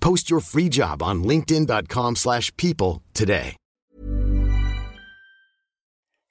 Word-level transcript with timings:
Post 0.00 0.30
your 0.30 0.40
free 0.40 0.68
job 0.68 1.02
on 1.02 1.22
linkedin.com/people 1.24 2.16
slash 2.16 2.54
people 2.56 3.02
today. 3.14 3.56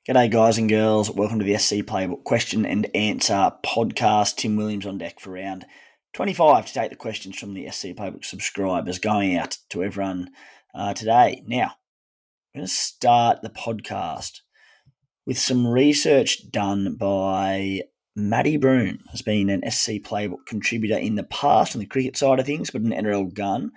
G'day, 0.07 0.31
guys 0.31 0.57
and 0.57 0.67
girls. 0.67 1.11
Welcome 1.11 1.37
to 1.37 1.45
the 1.45 1.55
SC 1.55 1.75
Playbook 1.85 2.23
question 2.23 2.65
and 2.65 2.89
answer 2.95 3.51
podcast. 3.63 4.37
Tim 4.37 4.55
Williams 4.55 4.87
on 4.87 4.97
deck 4.97 5.19
for 5.19 5.31
round 5.31 5.67
25 6.13 6.65
to 6.65 6.73
take 6.73 6.89
the 6.89 6.95
questions 6.95 7.37
from 7.37 7.53
the 7.53 7.69
SC 7.69 7.89
Playbook 7.89 8.25
subscribers 8.25 8.97
going 8.97 9.37
out 9.37 9.57
to 9.69 9.83
everyone 9.83 10.31
uh, 10.73 10.95
today. 10.95 11.43
Now, 11.45 11.73
I'm 12.55 12.61
going 12.61 12.65
to 12.65 12.73
start 12.73 13.43
the 13.43 13.51
podcast 13.51 14.39
with 15.27 15.37
some 15.37 15.67
research 15.67 16.49
done 16.49 16.95
by 16.95 17.81
Matty 18.19 18.57
Broom, 18.57 18.99
has 19.11 19.21
been 19.21 19.49
an 19.49 19.69
SC 19.69 19.91
Playbook 19.93 20.45
contributor 20.45 20.97
in 20.97 21.15
the 21.15 21.23
past 21.23 21.75
on 21.75 21.79
the 21.79 21.85
cricket 21.85 22.17
side 22.17 22.39
of 22.39 22.45
things, 22.45 22.69
but 22.69 22.81
an 22.81 22.91
NRL 22.91 23.33
gun. 23.33 23.71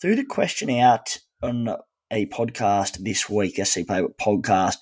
Threw 0.00 0.14
the 0.14 0.24
question 0.24 0.70
out 0.70 1.18
on 1.42 1.76
a 2.10 2.26
podcast 2.26 2.98
this 3.04 3.28
week, 3.28 3.56
SC 3.56 3.80
Playbook 3.80 4.16
podcast, 4.20 4.76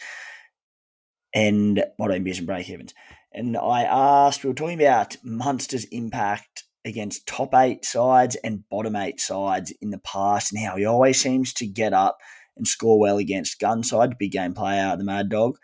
and 1.35 1.83
my 1.99 2.07
name 2.07 2.27
is 2.27 2.41
Break 2.41 2.69
Evans. 2.69 2.95
And 3.33 3.57
I 3.57 3.83
asked, 3.85 4.45
we 4.45 4.49
were 4.49 4.55
talking 4.55 4.81
about 4.81 5.17
Munster's 5.25 5.85
impact 5.87 6.65
against 6.85 7.27
top 7.27 7.55
eight 7.55 7.85
sides 7.85 8.37
and 8.37 8.69
bottom 8.69 8.97
eight 8.97 9.21
sides 9.21 9.73
in 9.81 9.91
the 9.91 9.99
past, 9.99 10.53
and 10.53 10.63
how 10.63 10.77
he 10.77 10.85
always 10.85 11.21
seems 11.21 11.53
to 11.55 11.67
get 11.67 11.93
up 11.93 12.19
and 12.57 12.67
score 12.67 12.99
well 12.99 13.19
against 13.19 13.61
gun 13.61 13.83
side, 13.83 14.19
big 14.19 14.33
game 14.33 14.55
player, 14.55 14.95
the 14.97 15.05
Mad 15.05 15.31
Dog. 15.31 15.57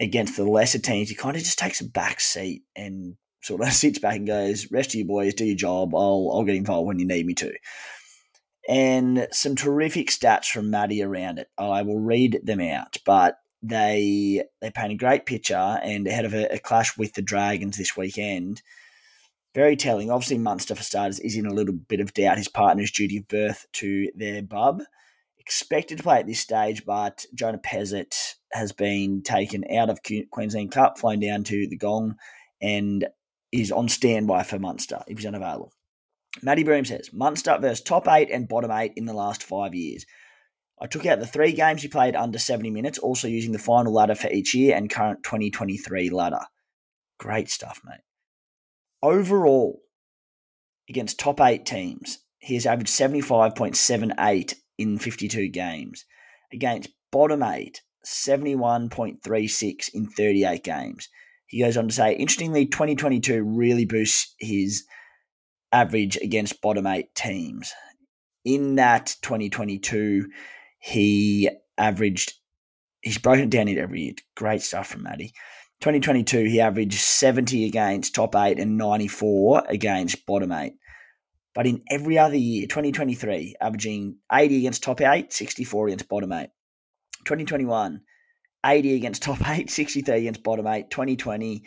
Against 0.00 0.36
the 0.36 0.44
lesser 0.44 0.78
teams, 0.78 1.08
he 1.08 1.14
kind 1.14 1.36
of 1.36 1.42
just 1.42 1.58
takes 1.58 1.80
a 1.80 1.88
back 1.88 2.20
seat 2.20 2.62
and 2.76 3.16
sort 3.42 3.62
of 3.62 3.72
sits 3.72 3.98
back 3.98 4.16
and 4.16 4.26
goes, 4.26 4.70
"Rest 4.70 4.90
of 4.90 4.94
you 4.96 5.04
boys, 5.04 5.34
do 5.34 5.44
your 5.44 5.56
job. 5.56 5.94
I'll 5.94 6.30
I'll 6.32 6.44
get 6.44 6.56
involved 6.56 6.86
when 6.86 6.98
you 6.98 7.06
need 7.06 7.26
me 7.26 7.34
to." 7.34 7.52
And 8.68 9.26
some 9.32 9.56
terrific 9.56 10.08
stats 10.08 10.46
from 10.46 10.70
Matty 10.70 11.02
around 11.02 11.38
it. 11.38 11.48
I 11.56 11.82
will 11.82 11.98
read 11.98 12.40
them 12.44 12.60
out, 12.60 12.98
but 13.06 13.38
they 13.62 14.44
they 14.60 14.70
paint 14.70 14.92
a 14.92 14.96
great 14.96 15.26
picture 15.26 15.78
and 15.82 16.06
ahead 16.06 16.24
of 16.24 16.34
a, 16.34 16.54
a 16.54 16.58
clash 16.58 16.96
with 16.96 17.14
the 17.14 17.22
Dragons 17.22 17.76
this 17.76 17.96
weekend. 17.96 18.62
Very 19.54 19.76
telling. 19.76 20.10
Obviously, 20.10 20.38
Munster, 20.38 20.74
for 20.74 20.82
starters, 20.82 21.18
is 21.18 21.34
in 21.34 21.46
a 21.46 21.52
little 21.54 21.74
bit 21.74 22.00
of 22.00 22.12
doubt. 22.12 22.36
His 22.36 22.48
partner's 22.48 22.92
duty 22.92 23.16
of 23.16 23.28
birth 23.28 23.66
to 23.74 24.08
their 24.14 24.42
bub. 24.42 24.82
Expected 25.48 25.96
to 25.96 26.04
play 26.04 26.18
at 26.18 26.26
this 26.26 26.40
stage, 26.40 26.84
but 26.84 27.24
Jonah 27.34 27.56
Pezet 27.56 28.34
has 28.52 28.72
been 28.72 29.22
taken 29.22 29.64
out 29.74 29.88
of 29.88 30.00
Queensland 30.30 30.72
Cup, 30.72 30.98
flown 30.98 31.20
down 31.20 31.42
to 31.44 31.66
the 31.66 31.78
Gong, 31.78 32.16
and 32.60 33.06
is 33.50 33.72
on 33.72 33.88
standby 33.88 34.42
for 34.42 34.58
Munster 34.58 35.02
if 35.06 35.16
he's 35.16 35.26
unavailable. 35.26 35.72
Matty 36.42 36.64
Broom 36.64 36.84
says 36.84 37.14
Munster 37.14 37.56
versus 37.62 37.80
top 37.80 38.06
eight 38.08 38.30
and 38.30 38.46
bottom 38.46 38.70
eight 38.70 38.92
in 38.96 39.06
the 39.06 39.14
last 39.14 39.42
five 39.42 39.74
years. 39.74 40.04
I 40.78 40.86
took 40.86 41.06
out 41.06 41.18
the 41.18 41.26
three 41.26 41.52
games 41.52 41.80
he 41.80 41.88
played 41.88 42.14
under 42.14 42.38
70 42.38 42.68
minutes, 42.68 42.98
also 42.98 43.26
using 43.26 43.52
the 43.52 43.58
final 43.58 43.94
ladder 43.94 44.16
for 44.16 44.28
each 44.28 44.54
year 44.54 44.76
and 44.76 44.90
current 44.90 45.22
2023 45.22 46.10
ladder. 46.10 46.42
Great 47.18 47.48
stuff, 47.48 47.80
mate. 47.86 48.02
Overall, 49.02 49.80
against 50.90 51.18
top 51.18 51.40
eight 51.40 51.64
teams, 51.64 52.18
he 52.38 52.52
has 52.52 52.66
averaged 52.66 52.90
75.78 52.90 54.54
in 54.78 54.98
52 54.98 55.48
games. 55.48 56.04
Against 56.52 56.90
bottom 57.10 57.42
eight, 57.42 57.82
71.36 58.06 59.90
in 59.92 60.06
38 60.06 60.64
games. 60.64 61.08
He 61.46 61.60
goes 61.60 61.76
on 61.76 61.88
to 61.88 61.94
say, 61.94 62.14
interestingly, 62.14 62.66
2022 62.66 63.42
really 63.42 63.84
boosts 63.84 64.34
his 64.38 64.84
average 65.72 66.16
against 66.16 66.62
bottom 66.62 66.86
eight 66.86 67.14
teams. 67.14 67.72
In 68.44 68.76
that 68.76 69.16
2022, 69.22 70.28
he 70.78 71.50
averaged, 71.76 72.34
he's 73.00 73.18
broken 73.18 73.44
it 73.44 73.50
down 73.50 73.68
into 73.68 73.80
every 73.80 74.02
year. 74.02 74.14
Great 74.36 74.62
stuff 74.62 74.88
from 74.88 75.02
Matty. 75.02 75.32
2022, 75.80 76.44
he 76.44 76.60
averaged 76.60 76.98
70 76.98 77.66
against 77.66 78.14
top 78.14 78.34
eight 78.34 78.58
and 78.58 78.76
94 78.76 79.64
against 79.68 80.26
bottom 80.26 80.52
eight. 80.52 80.74
But 81.58 81.66
in 81.66 81.82
every 81.90 82.16
other 82.18 82.36
year, 82.36 82.68
2023, 82.68 83.56
averaging 83.60 84.18
80 84.32 84.58
against 84.58 84.80
top 84.80 85.00
eight, 85.00 85.32
64 85.32 85.88
against 85.88 86.08
bottom 86.08 86.30
eight. 86.30 86.50
2021, 87.24 88.00
80 88.64 88.94
against 88.94 89.24
top 89.24 89.40
eight, 89.48 89.68
63 89.68 90.18
against 90.20 90.44
bottom 90.44 90.68
eight. 90.68 90.88
2020, 90.88 91.64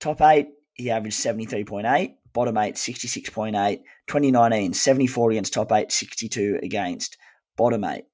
top 0.00 0.22
eight, 0.22 0.48
he 0.72 0.90
averaged 0.90 1.18
73.8, 1.18 2.14
bottom 2.32 2.56
eight, 2.56 2.76
66.8. 2.76 3.80
2019, 4.06 4.72
74 4.72 5.30
against 5.32 5.52
top 5.52 5.72
eight, 5.72 5.92
62 5.92 6.60
against 6.62 7.18
bottom 7.54 7.84
eight. 7.84 8.04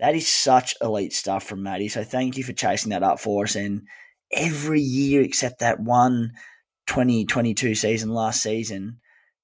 That 0.00 0.16
is 0.16 0.26
such 0.26 0.74
elite 0.82 1.12
stuff 1.12 1.44
from 1.44 1.62
Matty. 1.62 1.86
So 1.86 2.02
thank 2.02 2.36
you 2.36 2.42
for 2.42 2.52
chasing 2.52 2.90
that 2.90 3.04
up 3.04 3.20
for 3.20 3.44
us. 3.44 3.54
And 3.54 3.82
every 4.32 4.80
year 4.80 5.22
except 5.22 5.60
that 5.60 5.78
one 5.78 6.32
2022 6.88 7.76
season 7.76 8.08
last 8.08 8.42
season, 8.42 8.98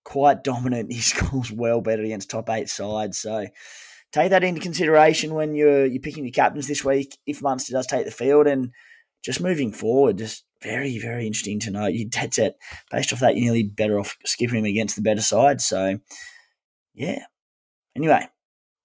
quite 0.04 0.44
dominant. 0.44 0.92
He 0.92 1.00
scores 1.00 1.50
well 1.50 1.80
better 1.80 2.02
against 2.02 2.30
top 2.30 2.50
eight 2.50 2.68
sides. 2.68 3.18
So 3.18 3.46
take 4.12 4.30
that 4.30 4.44
into 4.44 4.60
consideration 4.60 5.34
when 5.34 5.54
you're 5.54 5.86
you're 5.86 6.02
picking 6.02 6.24
your 6.24 6.32
captains 6.32 6.68
this 6.68 6.84
week. 6.84 7.18
If 7.26 7.42
Munster 7.42 7.72
does 7.72 7.86
take 7.86 8.04
the 8.04 8.12
field, 8.12 8.46
and 8.46 8.70
just 9.24 9.40
moving 9.40 9.72
forward, 9.72 10.18
just 10.18 10.44
very 10.62 10.98
very 10.98 11.26
interesting 11.26 11.60
to 11.60 11.70
know. 11.70 11.86
You 11.86 12.08
dead 12.08 12.34
set 12.34 12.56
based 12.90 13.12
off 13.12 13.20
that, 13.20 13.36
you're 13.36 13.44
nearly 13.44 13.64
better 13.64 13.98
off 13.98 14.16
skipping 14.24 14.60
him 14.60 14.64
against 14.64 14.96
the 14.96 15.02
better 15.02 15.22
side. 15.22 15.60
So 15.60 15.98
yeah. 16.94 17.24
Anyway, 17.96 18.26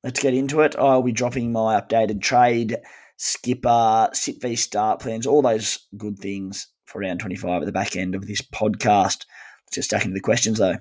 let's 0.03 0.19
get 0.19 0.33
into 0.33 0.61
it. 0.61 0.75
I'll 0.77 1.01
be 1.01 1.11
dropping 1.11 1.51
my 1.51 1.79
updated 1.79 2.21
trade 2.21 2.77
skipper, 3.17 4.09
sit 4.13 4.41
v 4.41 4.55
start 4.55 5.01
plans, 5.01 5.27
all 5.27 5.41
those 5.41 5.87
good 5.97 6.17
things 6.17 6.67
for 6.85 7.01
round 7.01 7.19
25 7.19 7.61
at 7.61 7.65
the 7.65 7.71
back 7.71 7.95
end 7.95 8.15
of 8.15 8.25
this 8.25 8.41
podcast. 8.41 9.25
Let's 9.65 9.75
get 9.75 9.83
stuck 9.83 10.05
into 10.05 10.15
the 10.15 10.21
questions 10.21 10.57
though. 10.57 10.77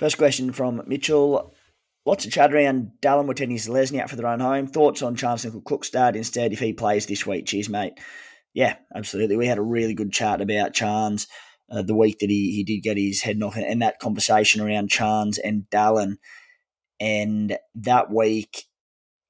First 0.00 0.16
question 0.16 0.50
from 0.50 0.82
Mitchell. 0.86 1.52
Lots 2.06 2.24
of 2.24 2.32
chat 2.32 2.54
around 2.54 2.92
Dallin 3.02 3.26
Watene-Zelezniak 3.28 4.00
out 4.00 4.08
for 4.08 4.16
their 4.16 4.28
own 4.28 4.40
home. 4.40 4.66
Thoughts 4.66 5.02
on 5.02 5.14
Charnze 5.14 5.44
Nicoll-Klokstad 5.44 6.16
instead 6.16 6.54
if 6.54 6.58
he 6.58 6.72
plays 6.72 7.04
this 7.04 7.26
week? 7.26 7.44
Cheers, 7.44 7.68
mate. 7.68 8.00
Yeah, 8.54 8.76
absolutely. 8.96 9.36
We 9.36 9.46
had 9.46 9.58
a 9.58 9.62
really 9.62 9.92
good 9.92 10.10
chat 10.10 10.40
about 10.40 10.72
Charnze 10.72 11.26
uh, 11.70 11.82
the 11.82 11.94
week 11.94 12.20
that 12.20 12.30
he, 12.30 12.50
he 12.50 12.64
did 12.64 12.82
get 12.82 12.96
his 12.96 13.20
head 13.20 13.36
knocked 13.36 13.58
and 13.58 13.82
that 13.82 13.98
conversation 13.98 14.62
around 14.62 14.88
Charnze 14.88 15.38
and 15.44 15.64
Dallin. 15.70 16.16
And 16.98 17.58
that 17.74 18.10
week, 18.10 18.64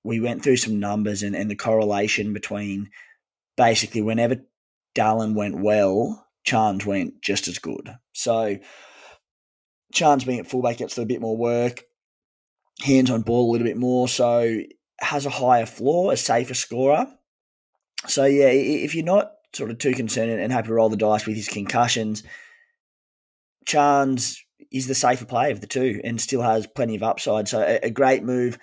we 0.04 0.20
went 0.20 0.44
through 0.44 0.58
some 0.58 0.78
numbers 0.78 1.24
and, 1.24 1.34
and 1.34 1.50
the 1.50 1.56
correlation 1.56 2.32
between 2.32 2.90
basically 3.56 4.02
whenever 4.02 4.36
Dallin 4.94 5.34
went 5.34 5.60
well, 5.60 6.28
Charnze 6.46 6.86
went 6.86 7.22
just 7.22 7.48
as 7.48 7.58
good. 7.58 7.90
So 8.12 8.58
Charnze 9.92 10.26
being 10.26 10.40
at 10.40 10.46
fullback 10.46 10.78
gets 10.78 10.98
a 10.98 11.06
bit 11.06 11.20
more 11.20 11.36
work, 11.36 11.84
hands 12.80 13.10
on 13.10 13.22
ball 13.22 13.50
a 13.50 13.52
little 13.52 13.66
bit 13.66 13.76
more, 13.76 14.08
so 14.08 14.60
has 15.00 15.26
a 15.26 15.30
higher 15.30 15.66
floor, 15.66 16.12
a 16.12 16.16
safer 16.16 16.54
scorer. 16.54 17.06
So 18.06 18.24
yeah, 18.24 18.48
if 18.48 18.94
you're 18.94 19.04
not 19.04 19.32
sort 19.52 19.70
of 19.70 19.78
too 19.78 19.92
concerned 19.92 20.30
and 20.30 20.52
happy 20.52 20.68
to 20.68 20.74
roll 20.74 20.88
the 20.88 20.96
dice 20.96 21.26
with 21.26 21.36
his 21.36 21.48
concussions, 21.48 22.22
Charnze 23.66 24.38
is 24.72 24.86
the 24.86 24.94
safer 24.94 25.24
play 25.24 25.50
of 25.50 25.60
the 25.60 25.66
two 25.66 26.00
and 26.04 26.20
still 26.20 26.42
has 26.42 26.66
plenty 26.66 26.94
of 26.94 27.02
upside. 27.02 27.48
So 27.48 27.60
a, 27.60 27.86
a 27.86 27.90
great 27.90 28.22
move 28.22 28.58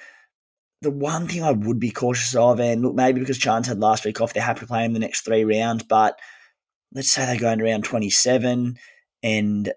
the 0.82 0.92
one 0.92 1.28
thing 1.28 1.44
I 1.44 1.52
would 1.52 1.80
be 1.80 1.92
cautious 1.92 2.36
of, 2.36 2.60
and 2.60 2.82
look, 2.82 2.96
maybe 2.96 3.20
because 3.20 3.40
Charnze 3.40 3.68
had 3.68 3.80
last 3.80 4.06
week 4.06 4.22
off, 4.22 4.34
they're 4.34 4.44
happy 4.44 4.62
to 4.62 4.68
play 4.68 4.86
him 4.86 4.94
the 4.94 5.00
next 5.00 5.22
three 5.22 5.44
rounds, 5.44 5.84
but 5.84 6.20
let's 6.94 7.10
say 7.10 7.26
they 7.26 7.38
go 7.38 7.50
into 7.50 7.66
round 7.66 7.84
27 7.84 8.78
and 9.24 9.74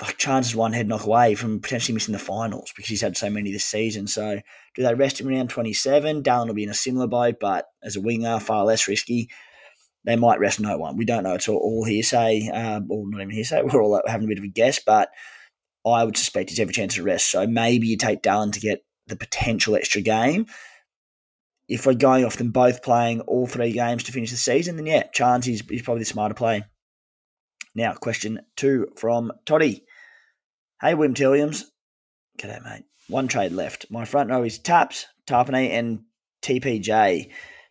like 0.00 0.18
Charnze 0.18 0.46
is 0.46 0.56
one 0.56 0.74
head 0.74 0.88
knock 0.88 1.06
away 1.06 1.34
from 1.34 1.60
potentially 1.60 1.94
missing 1.94 2.12
the 2.12 2.18
finals 2.18 2.72
because 2.76 2.88
he's 2.90 3.00
had 3.00 3.16
so 3.16 3.30
many 3.30 3.50
this 3.50 3.64
season. 3.64 4.06
So 4.06 4.40
do 4.74 4.82
they 4.82 4.94
rest 4.94 5.20
him 5.20 5.28
around 5.28 5.48
27? 5.48 6.22
Dallin 6.22 6.48
will 6.48 6.54
be 6.54 6.64
in 6.64 6.70
a 6.70 6.74
similar 6.74 7.06
boat, 7.06 7.36
but 7.40 7.66
as 7.82 7.96
a 7.96 8.00
winger, 8.00 8.38
far 8.38 8.64
less 8.64 8.88
risky. 8.88 9.30
They 10.04 10.16
might 10.16 10.38
rest 10.38 10.60
no 10.60 10.76
one. 10.76 10.96
We 10.96 11.04
don't 11.04 11.24
know. 11.24 11.34
It's 11.34 11.48
all, 11.48 11.56
all 11.56 11.84
hearsay, 11.84 12.48
um, 12.50 12.86
or 12.90 13.04
not 13.08 13.22
even 13.22 13.34
hearsay. 13.34 13.62
We're 13.64 13.82
all 13.82 14.00
having 14.06 14.26
a 14.26 14.28
bit 14.28 14.38
of 14.38 14.44
a 14.44 14.48
guess, 14.48 14.80
but 14.84 15.08
I 15.84 16.04
would 16.04 16.16
suspect 16.16 16.50
he's 16.50 16.60
every 16.60 16.74
chance 16.74 16.94
to 16.94 17.02
rest. 17.02 17.30
So 17.30 17.46
maybe 17.46 17.86
you 17.86 17.96
take 17.96 18.22
Dallin 18.22 18.52
to 18.52 18.60
get 18.60 18.84
the 19.06 19.16
potential 19.16 19.76
extra 19.76 20.02
game. 20.02 20.46
If 21.68 21.86
we're 21.86 21.94
going 21.94 22.24
off 22.24 22.36
them 22.36 22.52
both 22.52 22.82
playing 22.82 23.22
all 23.22 23.46
three 23.46 23.72
games 23.72 24.04
to 24.04 24.12
finish 24.12 24.30
the 24.30 24.36
season, 24.36 24.76
then 24.76 24.86
yeah, 24.86 25.04
Charnze 25.14 25.48
is, 25.48 25.62
is 25.68 25.82
probably 25.82 26.00
the 26.00 26.06
smarter 26.06 26.34
play. 26.34 26.64
Now, 27.74 27.92
question 27.94 28.40
two 28.56 28.88
from 28.96 29.32
Toddy. 29.44 29.84
Hey, 30.80 30.92
Wim 30.92 31.14
Tilliams. 31.14 31.64
G'day, 32.38 32.62
mate. 32.62 32.84
One 33.08 33.28
trade 33.28 33.52
left. 33.52 33.86
My 33.90 34.04
front 34.04 34.28
row 34.28 34.42
is 34.42 34.58
Taps, 34.58 35.06
Tapine, 35.26 35.70
and 35.70 36.00
TPJ. 36.42 37.30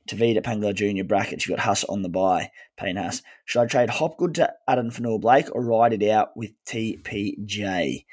Tevita 0.09 0.41
Pangai 0.41 0.73
Jr. 0.73 1.03
brackets. 1.03 1.47
You've 1.47 1.57
got 1.57 1.65
Haas 1.65 1.83
on 1.83 2.01
the 2.01 2.09
buy. 2.09 2.49
Payne 2.77 2.95
Haas. 2.95 3.21
Should 3.45 3.61
I 3.61 3.65
trade 3.67 3.89
Hopgood 3.89 4.35
to 4.35 4.51
Addin 4.67 4.89
Fonua 4.89 5.21
Blake 5.21 5.53
or 5.53 5.63
ride 5.63 5.93
it 5.93 6.09
out 6.09 6.35
with 6.35 6.51
TPJ? 6.67 8.05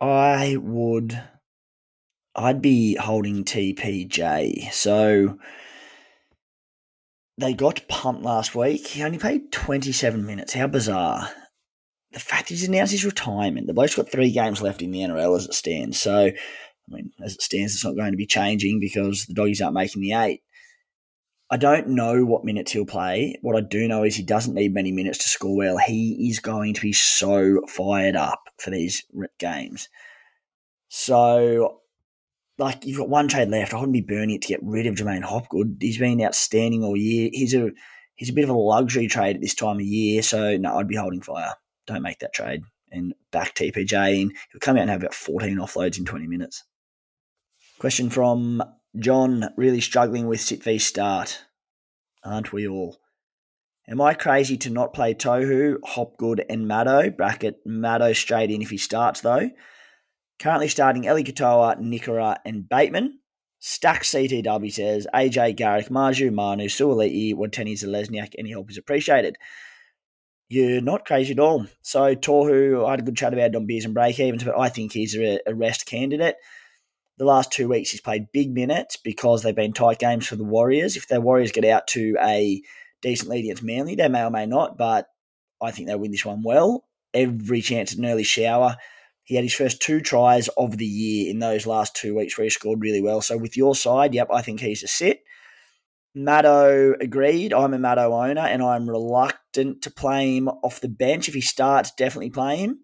I 0.00 0.56
would 0.60 1.22
I'd 2.34 2.62
be 2.62 2.96
holding 2.96 3.44
TPJ. 3.44 4.72
So 4.72 5.38
they 7.38 7.54
got 7.54 7.86
pumped 7.88 8.22
last 8.22 8.54
week. 8.56 8.88
He 8.88 9.04
only 9.04 9.18
played 9.18 9.52
27 9.52 10.24
minutes. 10.26 10.54
How 10.54 10.66
bizarre. 10.66 11.30
The 12.12 12.20
fact 12.20 12.48
he's 12.48 12.66
announced 12.66 12.92
his 12.92 13.04
retirement. 13.04 13.66
The 13.66 13.74
bloke's 13.74 13.94
got 13.94 14.10
three 14.10 14.30
games 14.30 14.60
left 14.60 14.82
in 14.82 14.90
the 14.90 15.00
NRL 15.00 15.36
as 15.36 15.46
it 15.46 15.54
stands. 15.54 16.00
So, 16.00 16.26
I 16.26 16.34
mean, 16.88 17.10
as 17.22 17.34
it 17.34 17.42
stands, 17.42 17.74
it's 17.74 17.84
not 17.84 17.96
going 17.96 18.12
to 18.12 18.16
be 18.16 18.26
changing 18.26 18.80
because 18.80 19.26
the 19.26 19.34
doggies 19.34 19.62
aren't 19.62 19.74
making 19.74 20.02
the 20.02 20.12
eight. 20.12 20.42
I 21.50 21.58
don't 21.58 21.88
know 21.88 22.24
what 22.24 22.44
minutes 22.44 22.72
he'll 22.72 22.86
play. 22.86 23.38
What 23.42 23.56
I 23.56 23.60
do 23.60 23.86
know 23.86 24.04
is 24.04 24.16
he 24.16 24.22
doesn't 24.22 24.54
need 24.54 24.72
many 24.72 24.90
minutes 24.90 25.18
to 25.18 25.28
score 25.28 25.54
well. 25.56 25.76
He 25.76 26.28
is 26.30 26.38
going 26.38 26.72
to 26.74 26.80
be 26.80 26.94
so 26.94 27.60
fired 27.68 28.16
up 28.16 28.42
for 28.58 28.70
these 28.70 29.04
games. 29.38 29.88
So 30.88 31.82
like 32.58 32.84
you've 32.86 32.98
got 32.98 33.08
one 33.08 33.28
trade 33.28 33.48
left. 33.48 33.74
I 33.74 33.76
wouldn't 33.76 33.92
be 33.92 34.00
burning 34.00 34.36
it 34.36 34.42
to 34.42 34.48
get 34.48 34.62
rid 34.62 34.86
of 34.86 34.94
J'maine 34.94 35.22
Hopgood. 35.22 35.76
He's 35.80 35.98
been 35.98 36.22
outstanding 36.22 36.84
all 36.84 36.96
year. 36.96 37.28
He's 37.32 37.54
a 37.54 37.70
he's 38.14 38.30
a 38.30 38.34
bit 38.34 38.44
of 38.44 38.50
a 38.50 38.54
luxury 38.54 39.08
trade 39.08 39.36
at 39.36 39.42
this 39.42 39.54
time 39.54 39.76
of 39.76 39.82
year. 39.82 40.22
So 40.22 40.56
no, 40.56 40.78
I'd 40.78 40.88
be 40.88 40.96
holding 40.96 41.22
fire. 41.22 41.54
Don't 41.86 42.02
make 42.02 42.20
that 42.20 42.32
trade 42.32 42.62
and 42.90 43.14
back 43.30 43.54
TPJ 43.54 44.20
in. 44.20 44.30
He'll 44.52 44.60
come 44.60 44.76
out 44.76 44.82
and 44.82 44.90
have 44.90 45.00
about 45.00 45.14
14 45.14 45.56
offloads 45.58 45.98
in 45.98 46.04
20 46.04 46.26
minutes. 46.26 46.64
Question 47.78 48.10
from 48.10 48.62
John, 48.98 49.48
really 49.56 49.80
struggling 49.80 50.26
with 50.28 50.40
sit 50.40 50.62
v 50.62 50.78
start. 50.78 51.44
Aren't 52.24 52.52
we 52.52 52.68
all? 52.68 52.98
Am 53.88 54.00
I 54.00 54.14
crazy 54.14 54.56
to 54.58 54.70
not 54.70 54.94
play 54.94 55.12
Tohu, 55.12 55.78
Hopgood, 55.82 56.44
and 56.48 56.66
Maddo? 56.66 57.16
Bracket 57.16 57.66
Maddo 57.66 58.14
straight 58.14 58.50
in 58.50 58.62
if 58.62 58.70
he 58.70 58.78
starts 58.78 59.22
though. 59.22 59.50
Currently 60.38 60.68
starting 60.68 61.04
Eli 61.04 61.22
Katoa, 61.22 61.80
Nikora, 61.80 62.36
and 62.44 62.68
Bateman. 62.68 63.18
Stack 63.58 64.02
CTW 64.02 64.72
says 64.72 65.06
AJ 65.14 65.56
Garrick, 65.56 65.88
Marju, 65.88 66.32
Manu, 66.32 66.64
Suaalii, 66.64 67.34
Watene 67.34 67.72
Zelezniak, 67.72 68.34
any 68.36 68.50
help 68.50 68.70
is 68.70 68.78
appreciated. 68.78 69.36
You're 70.52 70.82
not 70.82 71.06
crazy 71.06 71.32
at 71.32 71.38
all. 71.38 71.66
So 71.80 72.14
Tohu, 72.14 72.86
I 72.86 72.90
had 72.90 73.00
a 73.00 73.04
good 73.04 73.16
chat 73.16 73.32
about 73.32 73.56
on 73.56 73.64
beers 73.64 73.86
and 73.86 73.94
break 73.94 74.20
evens, 74.20 74.44
but 74.44 74.60
I 74.60 74.68
think 74.68 74.92
he's 74.92 75.16
a, 75.16 75.40
a 75.46 75.54
rest 75.54 75.86
candidate. 75.86 76.36
The 77.16 77.24
last 77.24 77.50
two 77.50 77.70
weeks 77.70 77.88
he's 77.88 78.02
played 78.02 78.32
big 78.34 78.52
minutes 78.52 78.98
because 78.98 79.42
they've 79.42 79.56
been 79.56 79.72
tight 79.72 79.98
games 79.98 80.26
for 80.26 80.36
the 80.36 80.44
Warriors. 80.44 80.94
If 80.94 81.08
the 81.08 81.22
Warriors 81.22 81.52
get 81.52 81.64
out 81.64 81.86
to 81.88 82.18
a 82.20 82.60
decent 83.00 83.30
lead 83.30 83.46
against 83.46 83.62
Manly, 83.62 83.94
they 83.94 84.08
may 84.08 84.24
or 84.24 84.30
may 84.30 84.44
not, 84.44 84.76
but 84.76 85.06
I 85.62 85.70
think 85.70 85.88
they'll 85.88 85.98
win 85.98 86.10
this 86.10 86.26
one 86.26 86.42
well. 86.44 86.84
Every 87.14 87.62
chance 87.62 87.92
at 87.92 87.98
an 87.98 88.04
early 88.04 88.22
shower. 88.22 88.76
He 89.24 89.36
had 89.36 89.44
his 89.44 89.54
first 89.54 89.80
two 89.80 90.02
tries 90.02 90.48
of 90.48 90.76
the 90.76 90.84
year 90.84 91.30
in 91.30 91.38
those 91.38 91.66
last 91.66 91.96
two 91.96 92.14
weeks 92.14 92.36
where 92.36 92.44
he 92.44 92.50
scored 92.50 92.82
really 92.82 93.00
well. 93.00 93.22
So 93.22 93.38
with 93.38 93.56
your 93.56 93.74
side, 93.74 94.12
yep, 94.12 94.28
I 94.30 94.42
think 94.42 94.60
he's 94.60 94.82
a 94.82 94.88
sit. 94.88 95.22
Maddo 96.16 96.94
agreed. 97.00 97.52
I'm 97.52 97.74
a 97.74 97.78
Maddo 97.78 98.12
owner 98.12 98.42
and 98.42 98.62
I'm 98.62 98.88
reluctant 98.88 99.82
to 99.82 99.90
play 99.90 100.36
him 100.36 100.48
off 100.48 100.80
the 100.80 100.88
bench. 100.88 101.28
If 101.28 101.34
he 101.34 101.40
starts, 101.40 101.92
definitely 101.92 102.30
play 102.30 102.56
him. 102.56 102.80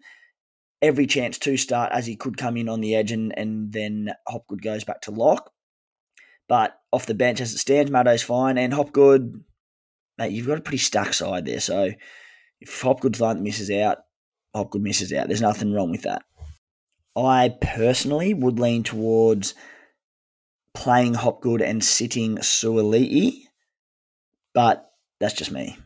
Every 0.81 1.05
chance 1.07 1.37
to 1.39 1.57
start 1.57 1.91
as 1.91 2.05
he 2.05 2.15
could 2.15 2.37
come 2.37 2.57
in 2.57 2.69
on 2.69 2.81
the 2.81 2.95
edge 2.95 3.11
and, 3.11 3.37
and 3.37 3.71
then 3.71 4.13
Hopgood 4.27 4.61
goes 4.61 4.83
back 4.83 5.01
to 5.01 5.11
lock. 5.11 5.51
But 6.47 6.79
off 6.91 7.05
the 7.05 7.13
bench 7.13 7.41
as 7.41 7.53
it 7.53 7.59
stands, 7.59 7.91
Maddo's 7.91 8.23
fine. 8.23 8.57
And 8.57 8.73
Hopgood, 8.73 9.43
mate, 10.17 10.31
you've 10.31 10.47
got 10.47 10.57
a 10.57 10.61
pretty 10.61 10.77
stacked 10.77 11.15
side 11.15 11.45
there. 11.45 11.59
So 11.59 11.91
if 12.59 12.81
Hopgood's 12.81 13.19
that 13.19 13.37
misses 13.37 13.69
out, 13.69 13.99
Hopgood 14.55 14.81
misses 14.81 15.13
out. 15.13 15.27
There's 15.27 15.41
nothing 15.41 15.73
wrong 15.73 15.91
with 15.91 16.03
that. 16.03 16.23
I 17.15 17.55
personally 17.61 18.33
would 18.33 18.59
lean 18.59 18.83
towards 18.83 19.53
playing 20.73 21.13
Hopgood 21.13 21.61
and 21.61 21.83
sitting 21.83 22.37
Suaalii, 22.37 23.43
but 24.53 24.91
that's 25.19 25.33
just 25.33 25.51
me. 25.51 25.77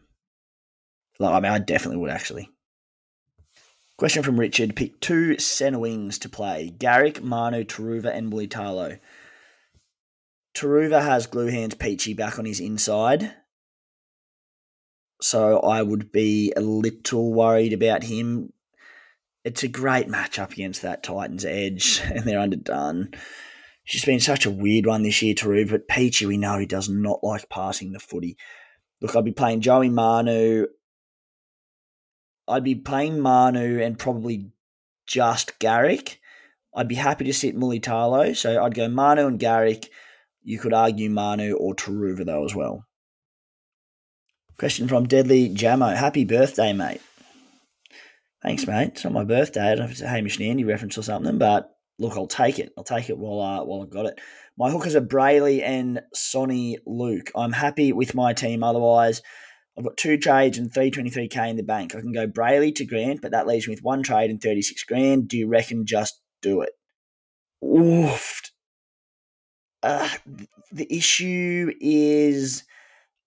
Like, 1.19 1.33
I 1.33 1.39
mean, 1.39 1.51
I 1.51 1.59
definitely 1.59 1.97
would 1.97 2.11
actually. 2.11 2.49
Question 3.97 4.23
from 4.23 4.39
Richard: 4.39 4.75
Pick 4.75 4.99
two 4.99 5.37
centre 5.37 5.79
wings 5.79 6.19
to 6.19 6.29
play: 6.29 6.69
Garrick, 6.69 7.21
Manu, 7.23 7.63
Turuva, 7.63 8.15
and 8.15 8.31
Mulitalo. 8.31 8.99
Turuva 10.55 11.01
has 11.01 11.27
glue 11.27 11.47
hands 11.47 11.75
Peachey 11.75 12.15
back 12.15 12.37
on 12.37 12.45
his 12.45 12.59
inside, 12.59 13.33
so 15.21 15.59
I 15.59 15.81
would 15.81 16.11
be 16.11 16.53
a 16.55 16.61
little 16.61 17.33
worried 17.33 17.73
about 17.73 18.03
him 18.03 18.53
it's 19.43 19.63
a 19.63 19.67
great 19.67 20.07
matchup 20.07 20.53
against 20.53 20.81
that 20.81 21.03
Titans 21.03 21.45
edge, 21.45 22.01
and 22.13 22.25
they're 22.25 22.39
underdone. 22.39 23.13
She's 23.85 24.05
been 24.05 24.19
such 24.19 24.45
a 24.45 24.51
weird 24.51 24.85
one 24.85 25.03
this 25.03 25.21
year, 25.21 25.35
Taru, 25.35 25.69
but 25.69 25.87
Peachey, 25.87 26.25
we 26.25 26.37
know 26.37 26.57
he 26.57 26.65
does 26.65 26.87
not 26.87 27.23
like 27.23 27.49
passing 27.49 27.91
the 27.91 27.99
footy. 27.99 28.37
Look, 29.01 29.15
I'd 29.15 29.25
be 29.25 29.33
playing 29.33 29.61
Joey 29.61 29.89
Manu. 29.89 30.67
I'd 32.47 32.63
be 32.63 32.75
playing 32.75 33.19
Manu 33.19 33.81
and 33.81 33.99
probably 33.99 34.51
just 35.05 35.59
Garrick. 35.59 36.19
I'd 36.73 36.87
be 36.87 36.95
happy 36.95 37.25
to 37.25 37.33
sit 37.33 37.57
Mulitalo, 37.57 38.35
so 38.35 38.63
I'd 38.63 38.73
go 38.73 38.87
Manu 38.87 39.27
and 39.27 39.39
Garrick. 39.39 39.89
You 40.43 40.59
could 40.59 40.73
argue 40.73 41.09
Manu 41.09 41.53
or 41.53 41.75
Turuva 41.75 42.25
though 42.25 42.45
as 42.45 42.55
well. 42.55 42.85
Question 44.57 44.87
from 44.87 45.07
Deadly 45.07 45.49
Jamo. 45.49 45.95
Happy 45.95 46.25
birthday, 46.25 46.73
mate. 46.73 47.01
Thanks, 48.41 48.67
mate. 48.67 48.89
It's 48.89 49.03
not 49.03 49.13
my 49.13 49.23
birthday. 49.23 49.61
I 49.61 49.69
don't 49.69 49.79
know 49.79 49.85
if 49.85 49.91
it's 49.91 50.01
a 50.01 50.07
Hamish 50.07 50.37
and 50.37 50.47
Andy 50.47 50.63
reference 50.63 50.97
or 50.97 51.03
something, 51.03 51.37
but 51.37 51.73
look, 51.99 52.17
I'll 52.17 52.27
take 52.27 52.59
it. 52.59 52.73
I'll 52.77 52.83
take 52.83 53.09
it 53.09 53.17
while 53.17 53.39
uh, 53.41 53.63
while 53.63 53.81
I've 53.81 53.89
got 53.89 54.05
it. 54.05 54.19
My 54.57 54.69
hookers 54.69 54.95
are 54.95 55.01
Brailey 55.01 55.63
and 55.63 56.01
Sonny 56.13 56.77
Luke. 56.85 57.31
I'm 57.35 57.51
happy 57.51 57.91
with 57.93 58.15
my 58.15 58.33
team. 58.33 58.63
Otherwise, 58.63 59.21
I've 59.77 59.83
got 59.83 59.97
two 59.97 60.17
trades 60.17 60.57
and 60.57 60.71
323k 60.71 61.49
in 61.49 61.57
the 61.57 61.63
bank. 61.63 61.95
I 61.95 62.01
can 62.01 62.11
go 62.11 62.27
Brailey 62.27 62.73
to 62.75 62.85
Grant, 62.85 63.21
but 63.21 63.31
that 63.31 63.47
leaves 63.47 63.67
me 63.67 63.73
with 63.73 63.83
one 63.83 64.03
trade 64.03 64.29
and 64.29 64.41
36 64.41 64.83
grand. 64.83 65.27
Do 65.27 65.37
you 65.37 65.47
reckon 65.47 65.85
just 65.85 66.21
do 66.41 66.61
it? 66.61 66.71
Oof. 67.63 68.41
Uh, 69.81 70.09
the 70.71 70.87
issue 70.95 71.71
is 71.81 72.63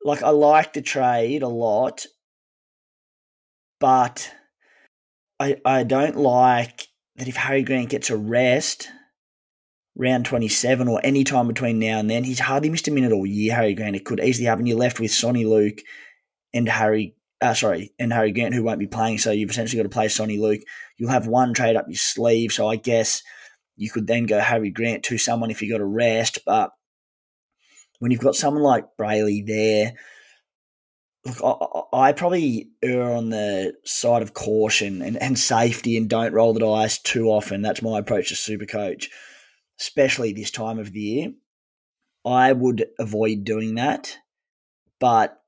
like 0.05 0.23
I 0.23 0.31
like 0.31 0.73
the 0.73 0.83
trade 0.83 1.43
a 1.43 1.49
lot, 1.49 2.07
but 3.81 4.33
I, 5.39 5.57
I 5.65 5.83
don't 5.83 6.17
like 6.17 6.89
that 7.17 7.29
if 7.29 7.37
Harry 7.37 7.63
Grant 7.63 7.91
gets 7.91 8.11
a 8.11 8.17
rest 8.17 8.89
round 9.95 10.27
27 10.27 10.89
or 10.89 11.01
any 11.03 11.25
time 11.25 11.49
between 11.49 11.79
now 11.79 11.99
and 11.99 12.11
then, 12.11 12.25
he's 12.25 12.41
hardly 12.41 12.71
missed 12.71 12.89
a 12.89 12.91
minute 12.91 13.13
all 13.13 13.27
year, 13.27 13.55
Harry 13.55 13.75
Grant. 13.75 13.97
It 13.97 14.05
could 14.05 14.21
easily 14.21 14.47
happen. 14.47 14.67
You're 14.67 14.79
left 14.79 15.01
with 15.01 15.11
Sonny 15.11 15.45
Luke 15.45 15.79
and 16.53 16.69
Harry, 16.69 17.17
uh, 17.41 17.55
sorry, 17.55 17.93
and 17.99 18.13
Harry 18.13 18.33
Grant 18.33 18.55
who 18.55 18.63
won't 18.63 18.79
be 18.79 18.87
playing. 18.87 19.19
So 19.19 19.31
you've 19.31 19.51
essentially 19.51 19.83
got 19.83 19.89
to 19.89 19.95
play 19.95 20.09
Sonny 20.09 20.39
Luke. 20.39 20.61
You'll 20.99 21.11
have 21.11 21.27
one 21.27 21.55
trade 21.55 21.77
up 21.77 21.87
your 21.89 21.97
sleeve. 21.97 22.53
So 22.53 22.69
I 22.69 22.77
guess 22.77 23.23
you 23.77 23.91
could 23.91 24.07
then 24.07 24.27
go 24.27 24.39
Harry 24.39 24.71
Grant 24.71 25.05
to 25.05 25.19
someone 25.19 25.51
if 25.51 25.63
you 25.63 25.71
got 25.71 25.81
a 25.81 25.87
rest. 25.87 26.41
But 26.45 26.71
when 27.99 28.11
you've 28.11 28.21
got 28.21 28.37
someone 28.37 28.63
like 28.63 28.85
Brailey 29.01 29.47
there, 29.47 29.95
look, 31.27 31.87
I, 31.93 32.09
I, 32.09 32.13
probably 32.13 32.71
err 32.83 33.13
on 33.13 33.31
the 33.31 33.75
side 33.85 34.23
of 34.23 34.35
caution 34.35 35.03
and, 35.03 35.17
and 35.17 35.39
safety 35.39 35.97
and 35.97 36.09
don't 36.09 36.33
roll 36.33 36.53
the 36.53 36.61
dice 36.61 36.99
too 36.99 37.27
often. 37.29 37.63
That's 37.63 37.83
my 37.83 37.99
approach 37.99 38.29
to 38.29 38.37
Super 38.37 38.67
Coach. 38.67 39.11
especially 39.81 40.33
this 40.33 40.51
time 40.51 40.79
of 40.79 40.93
the 40.93 41.01
year. 41.01 41.33
I 42.25 42.53
would 42.53 42.87
avoid 42.99 43.45
doing 43.45 43.77
that. 43.77 44.19
But 44.99 45.41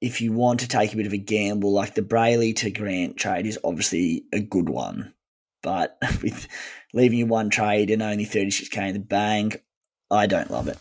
if 0.00 0.20
you 0.20 0.32
want 0.32 0.60
to 0.60 0.68
take 0.68 0.92
a 0.92 0.96
bit 0.96 1.06
of 1.06 1.12
a 1.12 1.18
gamble, 1.18 1.72
like 1.72 1.94
the 1.94 2.02
Brailey 2.02 2.54
to 2.56 2.70
Grant 2.70 3.16
trade 3.16 3.46
is 3.46 3.58
obviously 3.62 4.24
a 4.32 4.40
good 4.40 4.68
one. 4.68 5.14
But 5.62 5.96
with 6.22 6.48
leaving 6.92 7.18
you 7.18 7.26
one 7.26 7.50
trade 7.50 7.90
and 7.90 8.02
only 8.02 8.24
36k 8.26 8.88
in 8.88 8.94
the 8.94 9.00
bank, 9.00 9.62
I 10.10 10.26
don't 10.26 10.50
love 10.50 10.68
it. 10.68 10.78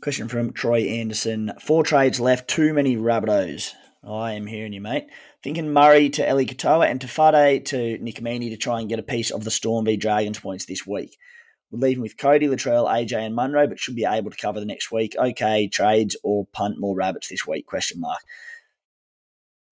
Question 0.00 0.28
from 0.28 0.52
Troy 0.52 0.82
Anderson. 0.82 1.52
Four 1.60 1.82
trades 1.82 2.20
left, 2.20 2.48
too 2.48 2.72
many 2.72 2.96
Rabbitohs. 2.96 3.72
I 4.08 4.34
am 4.34 4.46
hearing 4.46 4.72
you, 4.72 4.80
mate. 4.80 5.08
Thinking 5.42 5.72
Murray 5.72 6.08
to 6.10 6.28
Eli 6.28 6.44
Katoa 6.44 6.86
and 6.88 7.00
Taaffe 7.00 7.64
to 7.64 7.98
Meaney 7.98 8.50
to 8.50 8.56
try 8.56 8.78
and 8.78 8.88
get 8.88 9.00
a 9.00 9.02
piece 9.02 9.32
of 9.32 9.42
the 9.42 9.50
Storm 9.50 9.84
v 9.84 9.96
Dragons 9.96 10.38
points 10.38 10.66
this 10.66 10.86
week. 10.86 11.18
We're 11.72 11.80
leaving 11.80 12.02
with 12.02 12.16
Cody, 12.16 12.46
Latrell, 12.46 12.88
AJ, 12.88 13.26
and 13.26 13.34
Munro, 13.34 13.66
but 13.66 13.80
should 13.80 13.96
be 13.96 14.04
able 14.04 14.30
to 14.30 14.36
cover 14.36 14.60
the 14.60 14.66
next 14.66 14.92
week. 14.92 15.16
Okay, 15.18 15.66
trades 15.66 16.16
or 16.22 16.46
punt 16.52 16.78
more 16.78 16.94
rabbits 16.94 17.28
this 17.28 17.44
week? 17.44 17.66
Question 17.66 18.00
mark. 18.00 18.20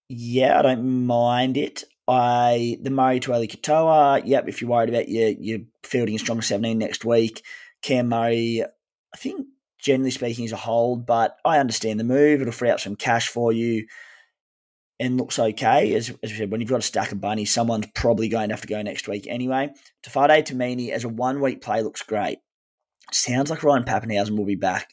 Yeah, 0.09 0.59
I 0.59 0.63
don't 0.63 1.07
mind 1.07 1.57
it. 1.57 1.85
I 2.09 2.79
the 2.83 2.91
Murray 2.91 3.21
to 3.21 3.33
Eli 3.33 3.47
Katoa. 3.47 4.23
Yep, 4.25 4.49
if 4.49 4.61
you're 4.61 4.71
worried 4.71 4.89
about 4.89 5.09
your 5.09 5.29
your 5.29 5.61
fielding 5.85 6.17
a 6.17 6.19
strong 6.19 6.43
17 6.43 6.77
next 6.77 7.05
week, 7.05 7.43
Cam 7.81 8.09
Murray. 8.09 8.65
I 8.65 9.17
think 9.17 9.47
generally 9.79 10.11
speaking 10.11 10.45
is 10.45 10.53
a 10.53 10.57
hold, 10.57 11.07
but 11.07 11.37
I 11.45 11.59
understand 11.59 12.01
the 12.01 12.05
move. 12.05 12.41
It'll 12.41 12.53
free 12.53 12.71
up 12.71 12.81
some 12.81 12.97
cash 12.97 13.29
for 13.29 13.53
you 13.53 13.87
and 14.99 15.19
looks 15.19 15.39
okay. 15.39 15.95
As, 15.95 16.11
as 16.23 16.31
we 16.31 16.37
said, 16.37 16.51
when 16.51 16.61
you've 16.61 16.71
got 16.71 16.81
a 16.81 16.83
stack 16.83 17.13
of 17.13 17.21
bunnies, 17.21 17.53
someone's 17.53 17.87
probably 17.95 18.29
going 18.29 18.49
to 18.49 18.55
have 18.55 18.63
to 18.63 18.69
go 18.69 18.81
next 18.83 19.09
week 19.09 19.27
anyway. 19.29 19.71
Tafade 20.05 20.47
Tamini 20.47 20.91
as 20.91 21.05
a 21.05 21.09
one 21.09 21.41
week 21.41 21.63
play 21.63 21.83
looks 21.83 22.03
great. 22.03 22.39
Sounds 23.13 23.51
like 23.51 23.63
Ryan 23.63 23.85
Papenhuyzen 23.85 24.37
will 24.37 24.47
be 24.47 24.57
back 24.57 24.89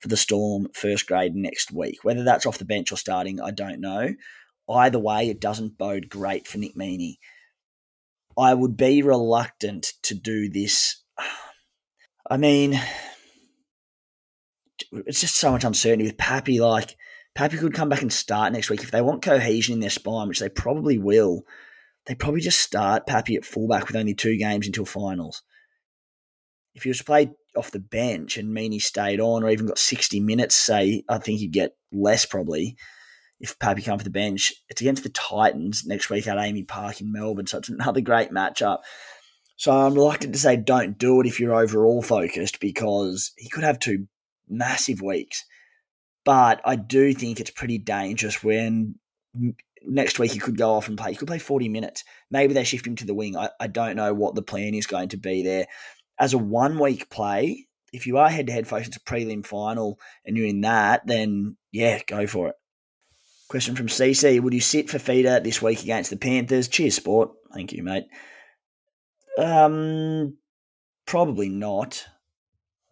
for 0.00 0.08
the 0.08 0.16
Storm 0.16 0.68
first 0.74 1.06
grade 1.06 1.34
next 1.34 1.72
week. 1.72 1.98
Whether 2.02 2.24
that's 2.24 2.46
off 2.46 2.58
the 2.58 2.64
bench 2.64 2.92
or 2.92 2.96
starting, 2.96 3.40
I 3.40 3.50
don't 3.50 3.80
know. 3.80 4.14
Either 4.68 4.98
way, 4.98 5.28
it 5.28 5.40
doesn't 5.40 5.78
bode 5.78 6.08
great 6.08 6.46
for 6.46 6.58
Nick 6.58 6.76
Meaney. 6.76 7.16
I 8.36 8.54
would 8.54 8.76
be 8.76 9.02
reluctant 9.02 9.94
to 10.02 10.14
do 10.14 10.48
this. 10.48 11.02
I 12.30 12.36
mean, 12.36 12.78
it's 14.92 15.20
just 15.20 15.36
so 15.36 15.50
much 15.52 15.64
uncertainty 15.64 16.04
with 16.04 16.18
Pappy. 16.18 16.60
Like, 16.60 16.96
Pappy 17.34 17.56
could 17.56 17.74
come 17.74 17.88
back 17.88 18.02
and 18.02 18.12
start 18.12 18.52
next 18.52 18.70
week. 18.70 18.82
If 18.82 18.90
they 18.90 19.02
want 19.02 19.22
cohesion 19.22 19.74
in 19.74 19.80
their 19.80 19.90
spine, 19.90 20.28
which 20.28 20.40
they 20.40 20.48
probably 20.48 20.98
will, 20.98 21.42
they 22.06 22.14
probably 22.14 22.40
just 22.40 22.60
start 22.60 23.06
Pappy 23.06 23.36
at 23.36 23.44
fullback 23.44 23.86
with 23.86 23.96
only 23.96 24.14
two 24.14 24.36
games 24.38 24.66
until 24.66 24.84
finals. 24.84 25.42
If 26.74 26.84
he 26.84 26.88
was 26.88 26.98
to 26.98 27.04
play 27.04 27.30
off 27.56 27.70
the 27.70 27.80
bench 27.80 28.36
and 28.36 28.56
Meaney 28.56 28.80
stayed 28.80 29.20
on 29.20 29.42
or 29.42 29.50
even 29.50 29.66
got 29.66 29.78
60 29.78 30.20
minutes, 30.20 30.54
say, 30.54 31.02
I 31.08 31.18
think 31.18 31.40
he'd 31.40 31.52
get 31.52 31.76
less 31.92 32.24
probably 32.24 32.76
if 33.40 33.58
Pappy 33.58 33.82
come 33.82 33.94
off 33.94 34.04
the 34.04 34.10
bench. 34.10 34.52
It's 34.68 34.80
against 34.80 35.02
the 35.02 35.10
Titans 35.10 35.84
next 35.86 36.10
week 36.10 36.26
at 36.26 36.36
AAMI 36.36 36.66
Park 36.66 37.00
in 37.00 37.12
Melbourne, 37.12 37.46
so 37.46 37.58
it's 37.58 37.68
another 37.68 38.00
great 38.00 38.30
matchup. 38.30 38.78
So 39.56 39.72
I'm 39.72 39.94
reluctant 39.94 40.32
to 40.34 40.38
say 40.38 40.56
don't 40.56 40.98
do 40.98 41.20
it 41.20 41.26
if 41.26 41.40
you're 41.40 41.54
overall 41.54 42.00
focused 42.00 42.60
because 42.60 43.32
he 43.36 43.48
could 43.48 43.64
have 43.64 43.78
two 43.78 44.06
massive 44.50 45.00
weeks. 45.00 45.44
But 46.24 46.60
I 46.64 46.76
do 46.76 47.12
think 47.14 47.40
it's 47.40 47.50
pretty 47.50 47.78
dangerous 47.78 48.42
when 48.42 48.96
next 49.82 50.18
week 50.18 50.32
he 50.32 50.38
could 50.38 50.58
go 50.58 50.74
off 50.74 50.88
and 50.88 50.98
play. 50.98 51.12
He 51.12 51.16
could 51.16 51.28
play 51.28 51.38
40 51.38 51.68
minutes. 51.68 52.04
Maybe 52.30 52.54
they 52.54 52.64
shift 52.64 52.86
him 52.86 52.96
to 52.96 53.06
the 53.06 53.14
wing. 53.14 53.36
I, 53.36 53.50
I 53.60 53.66
don't 53.66 53.96
know 53.96 54.12
what 54.12 54.34
the 54.34 54.42
plan 54.42 54.74
is 54.74 54.86
going 54.86 55.10
to 55.10 55.16
be 55.16 55.42
there. 55.42 55.66
As 56.18 56.34
a 56.34 56.38
one 56.38 56.78
week 56.78 57.10
play, 57.10 57.68
if 57.92 58.06
you 58.06 58.18
are 58.18 58.28
head 58.28 58.48
to 58.48 58.52
head 58.52 58.68
facing 58.68 58.94
a 58.94 59.00
prelim 59.00 59.46
final 59.46 59.98
and 60.24 60.36
you're 60.36 60.46
in 60.46 60.60
that, 60.62 61.06
then 61.06 61.56
yeah, 61.72 62.00
go 62.06 62.26
for 62.26 62.48
it. 62.48 62.56
Question 63.48 63.76
from 63.76 63.86
CC 63.86 64.40
Would 64.40 64.52
you 64.52 64.60
sit 64.60 64.88
Fifita 64.88 65.42
this 65.42 65.62
week 65.62 65.82
against 65.82 66.10
the 66.10 66.16
Panthers? 66.16 66.68
Cheers, 66.68 66.96
sport. 66.96 67.30
Thank 67.54 67.72
you, 67.72 67.82
mate. 67.82 68.04
Um, 69.38 70.36
probably 71.06 71.48
not. 71.48 72.04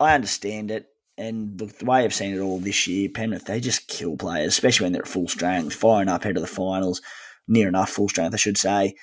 I 0.00 0.14
understand 0.14 0.70
it. 0.70 0.86
And 1.18 1.58
the 1.58 1.72
way 1.84 2.04
I've 2.04 2.14
seen 2.14 2.34
it 2.34 2.40
all 2.40 2.58
this 2.58 2.86
year, 2.86 3.08
Penrith, 3.08 3.46
they 3.46 3.58
just 3.58 3.88
kill 3.88 4.16
players, 4.16 4.48
especially 4.48 4.84
when 4.84 4.92
they're 4.92 5.02
at 5.02 5.08
full 5.08 5.28
strength, 5.28 5.74
firing 5.74 6.08
up 6.08 6.22
ahead 6.22 6.36
of 6.36 6.42
the 6.42 6.46
finals, 6.46 7.00
near 7.48 7.68
enough 7.68 7.90
full 7.90 8.08
strength, 8.08 8.34
I 8.34 8.38
should 8.38 8.58
say. 8.58 8.94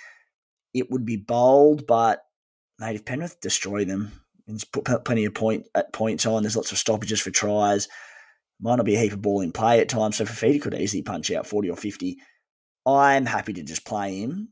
It 0.74 0.91
would 0.91 1.05
be 1.05 1.17
bold, 1.17 1.88
but 1.88 2.24
mate, 2.79 2.96
if 2.96 3.05
Penrith 3.05 3.41
destroy 3.41 3.86
them 3.86 4.12
and 4.48 4.63
put 4.72 5.05
plenty 5.05 5.25
of 5.25 5.34
point 5.34 5.65
at 5.74 5.93
points 5.93 6.25
on, 6.25 6.43
there's 6.43 6.55
lots 6.55 6.72
of 6.72 6.77
stoppages 6.77 7.20
for 7.20 7.32
tries. 7.32 7.88
Might 8.60 8.75
not 8.75 8.86
be 8.86 8.96
a 8.96 9.00
heap 9.00 9.13
of 9.13 9.22
ball 9.22 9.41
in 9.41 9.51
play 9.51 9.79
at 9.79 9.89
times, 9.89 10.17
so 10.17 10.25
Fifita 10.25 10.62
could 10.62 10.75
easily 10.75 11.01
punch 11.01 11.32
out 11.32 11.48
40 11.48 11.70
or 11.70 11.77
50. 11.77 12.17
I'm 12.86 13.25
happy 13.25 13.53
to 13.53 13.63
just 13.63 13.86
play 13.86 14.20
him, 14.20 14.50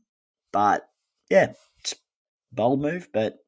but 0.52 0.88
yeah, 1.30 1.52
it's 1.78 1.94
bold 2.50 2.80
move, 2.80 3.08
but 3.12 3.38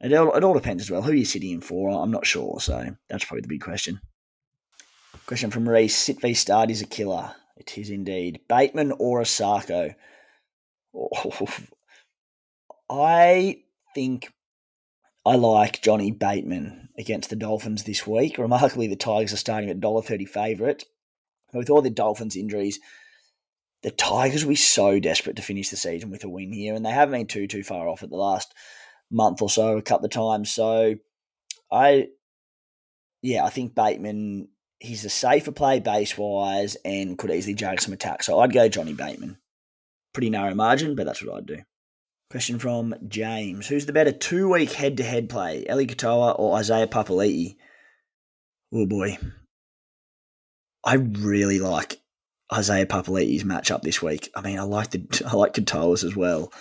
it 0.00 0.12
all, 0.12 0.34
it 0.34 0.44
all 0.44 0.54
depends 0.54 0.82
as 0.82 0.90
well. 0.90 1.02
Who 1.02 1.12
you're 1.12 1.24
sitting 1.24 1.52
in 1.52 1.60
for, 1.60 1.90
I'm 1.90 2.10
not 2.10 2.26
sure. 2.26 2.60
So 2.60 2.96
that's 3.08 3.24
probably 3.24 3.42
the 3.42 3.48
big 3.48 3.62
question. 3.62 4.00
Question 5.26 5.50
from 5.50 5.68
Reese 5.68 5.96
Sit 5.96 6.20
v 6.20 6.34
Start 6.34 6.70
is 6.70 6.82
a 6.82 6.86
killer. 6.86 7.34
It 7.56 7.78
is 7.78 7.90
indeed. 7.90 8.40
Bateman 8.48 8.92
or 8.98 9.22
Isaako? 9.22 9.94
Oh, 10.94 11.46
I 12.90 13.62
think 13.94 14.32
I 15.24 15.36
like 15.36 15.82
Johnny 15.82 16.10
Bateman 16.10 16.90
against 16.98 17.30
the 17.30 17.36
Dolphins 17.36 17.84
this 17.84 18.06
week. 18.06 18.36
Remarkably, 18.36 18.86
the 18.86 18.96
Tigers 18.96 19.32
are 19.32 19.38
starting 19.38 19.70
at 19.70 19.80
$1.30 19.80 20.28
favourite. 20.28 20.84
With 21.52 21.70
all 21.70 21.82
the 21.82 21.90
Dolphins' 21.90 22.36
injuries, 22.36 22.80
the 23.82 23.92
Tigers 23.92 24.44
will 24.44 24.50
be 24.50 24.56
so 24.56 24.98
desperate 24.98 25.36
to 25.36 25.42
finish 25.42 25.70
the 25.70 25.76
season 25.76 26.10
with 26.10 26.24
a 26.24 26.28
win 26.28 26.52
here, 26.52 26.74
and 26.74 26.84
they 26.84 26.90
haven't 26.90 27.12
been 27.12 27.26
too, 27.26 27.46
too 27.46 27.62
far 27.62 27.88
off 27.88 28.02
at 28.02 28.10
the 28.10 28.16
last 28.16 28.52
month 29.14 29.40
or 29.40 29.48
so, 29.48 29.78
a 29.78 29.82
couple 29.82 30.04
of 30.04 30.10
times. 30.10 30.50
So 30.50 30.96
I, 31.72 32.08
yeah, 33.22 33.44
I 33.44 33.50
think 33.50 33.74
Bateman, 33.74 34.48
he's 34.80 35.04
a 35.04 35.10
safer 35.10 35.52
play 35.52 35.80
base 35.80 36.18
wise 36.18 36.76
and 36.84 37.16
could 37.16 37.30
easily 37.30 37.54
jag 37.54 37.80
some 37.80 37.94
attacks. 37.94 38.26
So 38.26 38.40
I'd 38.40 38.52
go 38.52 38.68
Johnny 38.68 38.92
Bateman. 38.92 39.38
Pretty 40.12 40.30
narrow 40.30 40.54
margin, 40.54 40.94
but 40.94 41.06
that's 41.06 41.22
what 41.22 41.36
I'd 41.36 41.46
do. 41.46 41.58
Question 42.30 42.58
from 42.58 42.94
James. 43.06 43.68
Who's 43.68 43.86
the 43.86 43.92
better 43.92 44.12
two 44.12 44.50
week 44.50 44.72
head 44.72 44.96
to 44.96 45.04
head 45.04 45.28
play, 45.28 45.64
Eli 45.70 45.84
Katoa 45.84 46.38
or 46.38 46.56
Isaiah 46.56 46.86
Papali'i? 46.86 47.56
Oh 48.72 48.86
boy. 48.86 49.18
I 50.84 50.94
really 50.94 51.60
like 51.60 52.00
Isaiah 52.52 52.86
Papali'i's 52.86 53.44
matchup 53.44 53.82
this 53.82 54.02
week. 54.02 54.30
I 54.34 54.40
mean, 54.40 54.58
I 54.58 54.62
like 54.62 54.90
the 54.90 55.26
I 55.30 55.36
like 55.36 55.54
Katoa's 55.54 56.02
as 56.02 56.16
well 56.16 56.52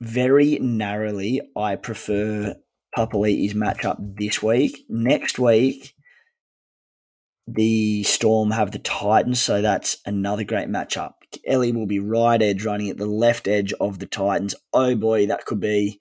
very 0.00 0.58
narrowly, 0.58 1.40
I 1.56 1.76
prefer 1.76 2.56
Papali'i's 2.96 3.54
matchup 3.54 3.96
this 4.18 4.42
week. 4.42 4.84
Next 4.88 5.38
week, 5.38 5.94
the 7.46 8.02
Storm 8.02 8.50
have 8.50 8.72
the 8.72 8.78
Titans, 8.78 9.40
so 9.40 9.62
that's 9.62 9.98
another 10.04 10.44
great 10.44 10.68
matchup. 10.68 11.12
Ellie 11.46 11.72
will 11.72 11.86
be 11.86 11.98
right 11.98 12.40
edge 12.40 12.64
running 12.64 12.88
at 12.88 12.96
the 12.96 13.06
left 13.06 13.46
edge 13.46 13.72
of 13.74 13.98
the 13.98 14.06
Titans. 14.06 14.54
Oh 14.72 14.94
boy, 14.94 15.26
that 15.26 15.44
could 15.44 15.60
be 15.60 16.00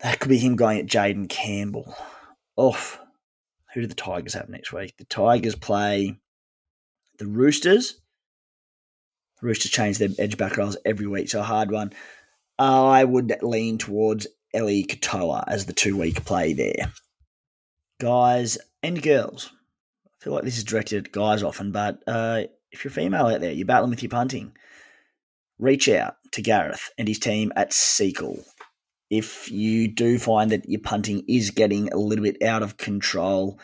that 0.00 0.18
could 0.18 0.28
be 0.28 0.38
him 0.38 0.56
going 0.56 0.78
at 0.78 0.86
Jayden 0.86 1.28
Campbell. 1.28 1.94
Oh, 2.56 2.78
who 3.72 3.80
do 3.82 3.86
the 3.86 3.94
Tigers 3.94 4.34
have 4.34 4.48
next 4.48 4.72
week? 4.72 4.96
The 4.96 5.04
Tigers 5.04 5.54
play 5.54 6.18
the 7.18 7.26
Roosters. 7.26 8.00
The 9.40 9.46
Roosters 9.46 9.70
change 9.70 9.98
their 9.98 10.08
edge 10.18 10.36
back 10.36 10.56
rows 10.56 10.76
every 10.84 11.06
week, 11.06 11.28
so 11.28 11.40
a 11.40 11.44
hard 11.44 11.70
one. 11.70 11.92
I 12.58 13.04
would 13.04 13.34
lean 13.42 13.78
towards 13.78 14.26
Eli 14.54 14.82
Katoa 14.82 15.44
as 15.46 15.66
the 15.66 15.72
two 15.72 15.96
week 15.96 16.24
play 16.24 16.52
there. 16.52 16.92
Guys 18.00 18.58
and 18.82 19.02
girls, 19.02 19.50
I 20.06 20.24
feel 20.24 20.32
like 20.32 20.44
this 20.44 20.58
is 20.58 20.64
directed 20.64 21.06
at 21.06 21.12
guys 21.12 21.42
often, 21.42 21.72
but 21.72 22.02
uh, 22.06 22.42
if 22.70 22.84
you're 22.84 22.90
female 22.90 23.26
out 23.26 23.40
there, 23.40 23.52
you're 23.52 23.66
battling 23.66 23.90
with 23.90 24.02
your 24.02 24.10
punting, 24.10 24.52
reach 25.58 25.88
out 25.88 26.16
to 26.32 26.42
Gareth 26.42 26.90
and 26.98 27.08
his 27.08 27.18
team 27.18 27.52
at 27.56 27.72
Sequel. 27.72 28.44
If 29.10 29.50
you 29.50 29.88
do 29.88 30.18
find 30.18 30.50
that 30.50 30.68
your 30.68 30.80
punting 30.80 31.24
is 31.28 31.50
getting 31.50 31.92
a 31.92 31.96
little 31.96 32.24
bit 32.24 32.42
out 32.42 32.62
of 32.62 32.76
control, 32.76 33.60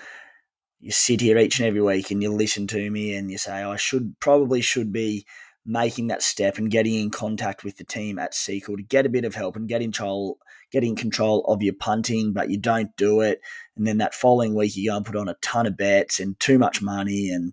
you 0.78 0.90
sit 0.90 1.20
here 1.20 1.38
each 1.38 1.59
and 1.59 1.66
every 1.66 1.82
week 1.82 2.11
and 2.11 2.23
you 2.23 2.32
listen 2.32 2.66
to 2.68 2.90
me 2.90 3.14
and 3.14 3.30
you 3.30 3.38
say, 3.38 3.62
I 3.62 3.76
should 3.76 4.18
probably 4.20 4.61
should 4.61 4.92
be 4.92 5.26
making 5.67 6.09
that 6.09 6.23
step 6.23 6.59
and 6.59 6.71
getting 6.71 6.95
in 6.95 7.11
contact 7.11 7.64
with 7.64 7.76
the 7.76 7.85
team 7.85 8.19
at 8.19 8.35
Sequel 8.35 8.76
to 8.76 8.83
get 8.83 9.07
a 9.07 9.11
bit 9.11 9.25
of 9.25 9.35
help 9.35 9.57
and 9.57 9.69
get 9.69 9.83
in 9.83 9.88
control, 9.88 10.38
get 10.73 10.85
in 10.85 10.97
control 10.97 11.45
of 11.47 11.62
your 11.62 11.75
punting, 11.75 12.33
but 12.33 12.50
you 12.50 12.59
don't 12.59 12.95
do 12.97 13.21
it. 13.21 13.40
And 13.76 13.87
then 13.87 13.99
that 13.99 14.14
following 14.14 14.55
week, 14.55 14.76
you 14.76 14.90
go 14.90 14.97
and 14.97 15.05
put 15.05 15.17
on 15.17 15.29
a 15.29 15.37
ton 15.43 15.67
of 15.67 15.76
bets 15.76 16.19
and 16.19 16.38
too 16.40 16.59
much 16.59 16.81
money 16.81 17.31
and 17.31 17.52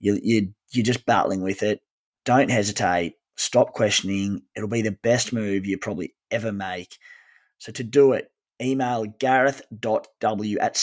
you, 0.00 0.18
you, 0.22 0.52
you're 0.72 0.84
just 0.84 1.06
battling 1.06 1.42
with 1.42 1.62
it. 1.62 1.80
Don't 2.24 2.50
hesitate. 2.50 3.14
Stop 3.36 3.72
questioning. 3.72 4.42
It'll 4.56 4.68
be 4.68 4.82
the 4.82 4.92
best 4.92 5.32
move 5.32 5.66
you 5.66 5.78
probably 5.78 6.14
ever 6.30 6.52
make. 6.52 6.98
So 7.58 7.72
to 7.72 7.84
do 7.84 8.12
it, 8.12 8.30
email 8.60 9.04
gareth.w 9.04 10.58
at 10.58 10.76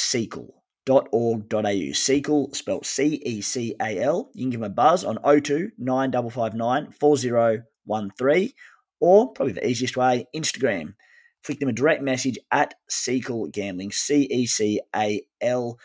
sequel.org.au. 0.88 1.94
Sequel, 1.94 2.54
spelled 2.54 2.86
C 2.86 3.22
E 3.24 3.42
C 3.42 3.76
A 3.82 4.00
L. 4.00 4.30
You 4.34 4.44
can 4.44 4.50
give 4.50 4.60
him 4.60 4.66
a 4.66 4.70
buzz 4.70 5.04
on 5.04 5.18
02 5.24 5.72
9559 5.78 6.92
4013, 7.00 8.52
or 9.00 9.32
probably 9.34 9.54
the 9.54 9.68
easiest 9.68 9.98
way, 9.98 10.26
Instagram. 10.36 10.96
Flick 11.44 11.60
them 11.60 11.70
a 11.70 11.74
direct 11.74 12.04
message 12.04 12.38
at 12.52 12.76
Sequel 12.90 13.48
Gambling, 13.48 13.92
C 13.92 14.28
E 14.30 14.46
C 14.46 14.82
A 14.96 15.22
L. 15.42 15.80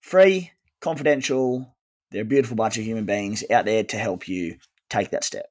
Free, 0.00 0.52
confidential. 0.80 1.76
They're 2.10 2.22
a 2.22 2.26
beautiful 2.26 2.56
bunch 2.56 2.78
of 2.78 2.84
human 2.84 3.04
beings 3.04 3.44
out 3.50 3.66
there 3.66 3.84
to 3.84 3.96
help 3.96 4.26
you 4.26 4.56
take 4.88 5.10
that 5.10 5.24
step. 5.24 5.46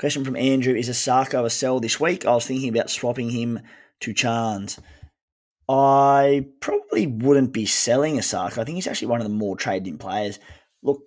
Question 0.00 0.24
from 0.24 0.36
Andrew 0.36 0.74
Is 0.74 0.88
Isaako 0.88 1.44
a 1.44 1.50
sell 1.50 1.78
this 1.78 2.00
week? 2.00 2.24
I 2.24 2.34
was 2.34 2.46
thinking 2.46 2.68
about 2.68 2.90
swapping 2.90 3.30
him 3.30 3.60
to 4.00 4.14
Charnze. 4.14 4.78
I 5.68 6.46
probably 6.60 7.06
wouldn't 7.06 7.52
be 7.52 7.66
selling 7.66 8.16
Isaako. 8.16 8.58
I 8.58 8.64
think 8.64 8.76
he's 8.76 8.86
actually 8.86 9.08
one 9.08 9.20
of 9.20 9.26
the 9.26 9.34
more 9.34 9.56
traded 9.56 9.88
in 9.88 9.98
players. 9.98 10.38
Look, 10.82 11.02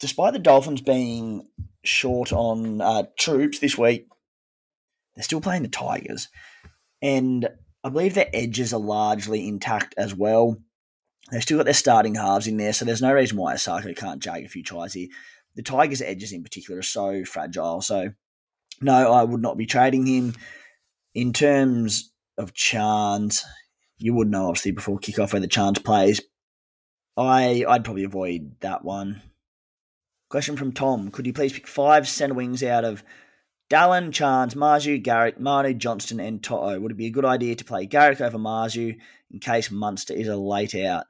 despite 0.00 0.34
the 0.34 0.38
Dolphins 0.38 0.82
being 0.82 1.48
short 1.82 2.32
on 2.32 2.80
uh, 2.80 3.04
troops 3.18 3.58
this 3.58 3.78
week, 3.78 4.06
they're 5.14 5.22
still 5.22 5.40
playing 5.40 5.62
the 5.62 5.68
Tigers. 5.68 6.28
And 7.00 7.48
I 7.82 7.88
believe 7.88 8.14
their 8.14 8.30
edges 8.32 8.72
are 8.72 8.80
largely 8.80 9.48
intact 9.48 9.94
as 9.96 10.14
well. 10.14 10.58
They've 11.30 11.42
still 11.42 11.58
got 11.58 11.64
their 11.64 11.74
starting 11.74 12.16
halves 12.16 12.46
in 12.46 12.58
there, 12.58 12.72
so 12.72 12.84
there's 12.84 13.02
no 13.02 13.12
reason 13.12 13.38
why 13.38 13.54
Isaako 13.54 13.96
can't 13.96 14.22
jag 14.22 14.44
a 14.44 14.48
few 14.48 14.62
tries 14.62 14.92
here. 14.92 15.08
The 15.54 15.62
Tigers' 15.62 16.02
edges 16.02 16.32
in 16.32 16.42
particular 16.42 16.80
are 16.80 16.84
so 16.84 17.24
fragile, 17.24 17.80
so 17.80 18.12
no, 18.80 19.12
I 19.12 19.22
would 19.22 19.40
not 19.40 19.56
be 19.56 19.66
trading 19.66 20.06
him. 20.06 20.34
In 21.14 21.32
terms 21.32 22.12
of 22.38 22.54
Charnze, 22.54 23.44
you 24.02 24.14
would 24.14 24.28
know 24.28 24.48
obviously 24.48 24.72
before 24.72 24.98
kickoff 24.98 25.32
where 25.32 25.40
the 25.40 25.48
Charnze 25.48 25.82
plays. 25.82 26.20
I 27.16 27.64
I'd 27.68 27.84
probably 27.84 28.04
avoid 28.04 28.56
that 28.60 28.84
one. 28.84 29.22
Question 30.28 30.56
from 30.56 30.72
Tom: 30.72 31.10
Could 31.10 31.26
you 31.26 31.32
please 31.32 31.52
pick 31.52 31.66
five 31.66 32.08
centre 32.08 32.34
wings 32.34 32.62
out 32.62 32.84
of 32.84 33.04
Dallin, 33.70 34.10
Charnze, 34.10 34.54
Marzhew, 34.54 35.02
Garrick, 35.02 35.38
Manu, 35.38 35.74
Johnston, 35.74 36.20
and 36.20 36.42
Toto? 36.42 36.78
Would 36.78 36.92
it 36.92 36.96
be 36.96 37.06
a 37.06 37.10
good 37.10 37.24
idea 37.24 37.54
to 37.54 37.64
play 37.64 37.86
Garrick 37.86 38.20
over 38.20 38.38
Marzhew 38.38 38.96
in 39.30 39.38
case 39.38 39.70
Munster 39.70 40.14
is 40.14 40.28
a 40.28 40.36
late 40.36 40.74
out? 40.74 41.04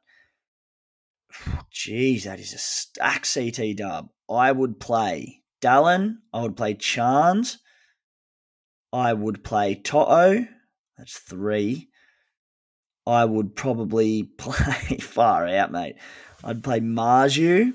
Jeez, 1.73 2.25
that 2.25 2.41
is 2.41 2.53
a 2.53 2.59
stack 2.59 3.27
CT 3.33 3.77
dub. 3.77 4.09
I 4.29 4.53
would 4.53 4.81
play 4.81 5.43
Dallin. 5.61 6.17
I 6.33 6.43
would 6.43 6.57
play 6.57 6.75
Charnze. 6.75 7.57
I 8.93 9.13
would 9.13 9.43
play 9.43 9.77
Toto. 9.77 10.47
That's 10.99 11.19
three. 11.19 11.89
I 13.07 13.25
would 13.25 13.57
probably 13.57 14.23
play 14.39 14.99
far 14.99 15.47
out, 15.47 15.73
mate. 15.73 15.97
I'd 16.45 16.63
play 16.63 16.81
Marju. 16.81 17.73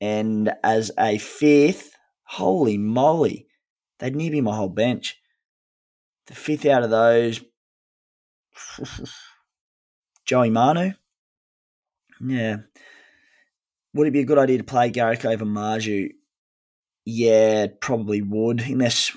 And 0.00 0.52
as 0.62 0.90
a 0.98 1.18
fifth, 1.18 1.94
holy 2.24 2.76
moly, 2.76 3.46
they'd 3.98 4.14
near 4.14 4.30
be 4.30 4.40
my 4.40 4.54
whole 4.54 4.68
bench. 4.68 5.16
The 6.26 6.34
fifth 6.34 6.66
out 6.66 6.82
of 6.82 6.90
those, 6.90 7.40
Joey 10.26 10.50
Manu. 10.50 10.92
Yeah. 12.20 12.56
Would 13.94 14.08
it 14.08 14.12
be 14.12 14.20
a 14.20 14.24
good 14.24 14.38
idea 14.38 14.58
to 14.58 14.64
play 14.64 14.90
Garrick 14.90 15.24
over 15.24 15.44
Marju? 15.44 16.10
Yeah, 17.04 17.66
probably 17.80 18.22
would, 18.22 18.62
unless 18.62 19.12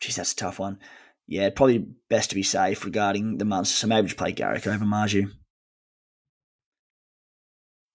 Geez, 0.00 0.16
that's 0.16 0.32
a 0.32 0.36
tough 0.36 0.58
one. 0.58 0.78
Yeah, 1.30 1.48
probably 1.50 1.86
best 2.08 2.30
to 2.30 2.34
be 2.34 2.42
safe 2.42 2.84
regarding 2.84 3.38
the 3.38 3.44
months. 3.44 3.70
So 3.70 3.86
maybe 3.86 4.08
just 4.08 4.18
play 4.18 4.32
Garrick 4.32 4.66
over 4.66 4.84
Marzhew. 4.84 5.30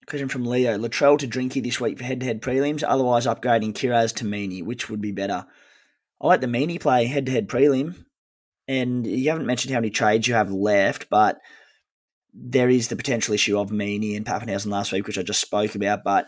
Question 0.08 0.30
from 0.30 0.45
Leo. 0.45 0.78
Latrell 0.78 1.19
to 1.19 1.28
Drinky 1.28 1.62
this 1.62 1.82
week 1.82 1.98
for 1.98 2.06
head-to-head 2.06 2.41
prelims, 2.41 2.82
otherwise 2.88 3.26
upgrading 3.26 3.74
Kiraz 3.74 4.15
to 4.15 4.24
Meaney. 4.24 4.63
Which 4.63 4.89
would 4.89 5.02
be 5.02 5.12
better? 5.12 5.45
I 6.21 6.28
like 6.28 6.39
the 6.39 6.48
Meaney 6.48 6.80
play 6.80 7.08
head-to-head 7.08 7.50
prelim. 7.50 8.06
And 8.69 9.06
you 9.06 9.30
haven't 9.30 9.48
mentioned 9.48 9.74
how 9.74 9.82
many 9.82 9.89
trades 9.89 10.30
you 10.30 10.36
have 10.36 10.52
left, 10.52 11.10
but 11.10 11.39
there 12.34 12.69
is 12.69 12.88
the 12.88 12.95
potential 12.95 13.34
issue 13.34 13.60
of 13.60 13.69
Meaney 13.69 14.15
and 14.15 14.26
Papenhuyzen 14.26 14.71
last 14.71 14.93
week, 14.93 15.08
which 15.08 15.17
I 15.17 15.24
just 15.24 15.41
spoke 15.41 15.76
about. 15.76 16.06
But 16.06 16.28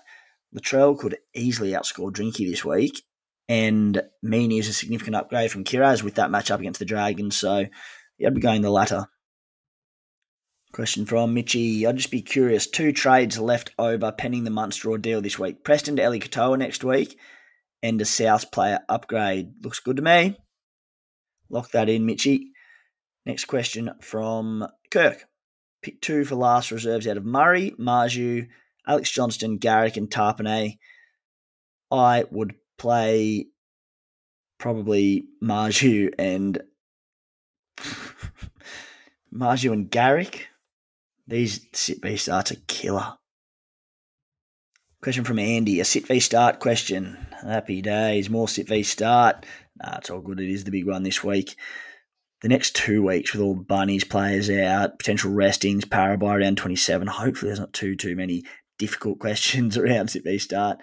Latrell 0.54 1.00
could 1.00 1.20
easily 1.34 1.72
outscore 1.72 2.12
Drinky 2.12 2.50
this 2.50 2.66
week 2.66 3.02
and 3.50 4.02
Meaney 4.24 4.60
is 4.60 4.68
a 4.68 4.74
significant 4.74 5.16
upgrade 5.16 5.52
from 5.52 5.64
Kiraz 5.64 6.04
with 6.04 6.16
that 6.16 6.30
matchup 6.30 6.60
against 6.60 6.80
the 6.80 6.86
Dragons. 6.86 7.38
So 7.38 7.66
yeah, 8.18 8.28
I'd 8.28 8.36
be 8.36 8.42
going 8.42 8.62
the 8.62 8.70
latter. 8.70 9.08
Question 10.74 11.06
from 11.06 11.34
Mitchy. 11.34 11.88
I'd 11.88 11.96
just 11.96 12.12
be 12.12 12.22
curious. 12.22 12.68
Two 12.68 12.92
trades 12.92 13.40
left 13.40 13.72
over 13.80 14.12
pending 14.12 14.44
the 14.44 14.52
Munster 14.52 14.98
deal 14.98 15.22
this 15.22 15.40
week. 15.40 15.64
Preston 15.64 15.96
to 15.96 16.04
Eli 16.04 16.20
Katoa 16.20 16.58
next 16.58 16.84
week 16.84 17.18
and 17.82 18.02
a 18.02 18.06
South 18.06 18.52
player 18.52 18.80
upgrade. 18.90 19.54
Looks 19.64 19.80
good 19.80 19.96
to 19.98 20.02
me. 20.02 20.38
Lock 21.50 21.72
that 21.72 21.90
in, 21.90 22.06
Mitchy. 22.06 22.52
Next 23.26 23.46
question 23.46 23.92
from 24.02 24.68
Kirk. 24.92 25.26
Pick 25.82 26.02
two 26.02 26.26
for 26.26 26.36
last 26.36 26.72
reserves 26.72 27.08
out 27.08 27.18
of 27.18 27.26
Murray, 27.26 27.72
Marzhew, 27.80 28.48
Alex 28.86 29.12
Johnston, 29.12 29.58
Garrick, 29.58 29.96
and 29.96 30.10
Tapine. 30.10 30.78
I 31.92 32.26
would 32.32 32.56
play 32.78 33.48
probably 34.60 35.26
Marzhew 35.42 36.14
and 36.18 36.62
Marzhew 39.34 39.74
and 39.74 39.90
Garrick. 39.90 40.48
These 41.28 41.68
sit 41.74 42.02
v 42.02 42.16
starts 42.18 42.52
are 42.52 42.58
killer. 42.68 43.14
Question 45.02 45.26
from 45.26 45.40
Andy. 45.40 45.80
A 45.80 45.86
sit 45.86 46.08
v 46.08 46.20
start 46.20 46.60
question. 46.60 47.18
Happy 47.44 47.82
days. 47.82 48.30
More 48.30 48.48
sit 48.48 48.68
v 48.68 48.84
start. 48.84 49.46
Nah, 49.82 49.98
it's 49.98 50.10
all 50.10 50.22
good. 50.22 50.40
It 50.40 50.50
is 50.50 50.64
the 50.64 50.72
big 50.72 50.88
one 50.88 51.04
this 51.04 51.24
week. 51.24 51.56
The 52.42 52.50
next 52.50 52.76
two 52.76 53.04
weeks 53.04 53.34
with 53.34 53.42
all 53.42 53.56
bunnies 53.56 54.04
players 54.04 54.50
out, 54.50 55.00
potential 55.00 55.32
restings, 55.32 55.86
Paraby 55.86 56.40
around 56.40 56.58
27. 56.58 57.08
Hopefully 57.08 57.50
there's 57.50 57.60
not 57.60 57.74
too, 57.74 57.96
too 57.96 58.16
many 58.16 58.44
difficult 58.78 59.20
questions 59.20 59.78
around 59.78 60.10
sit 60.10 60.24
v 60.24 60.38
start. 60.38 60.80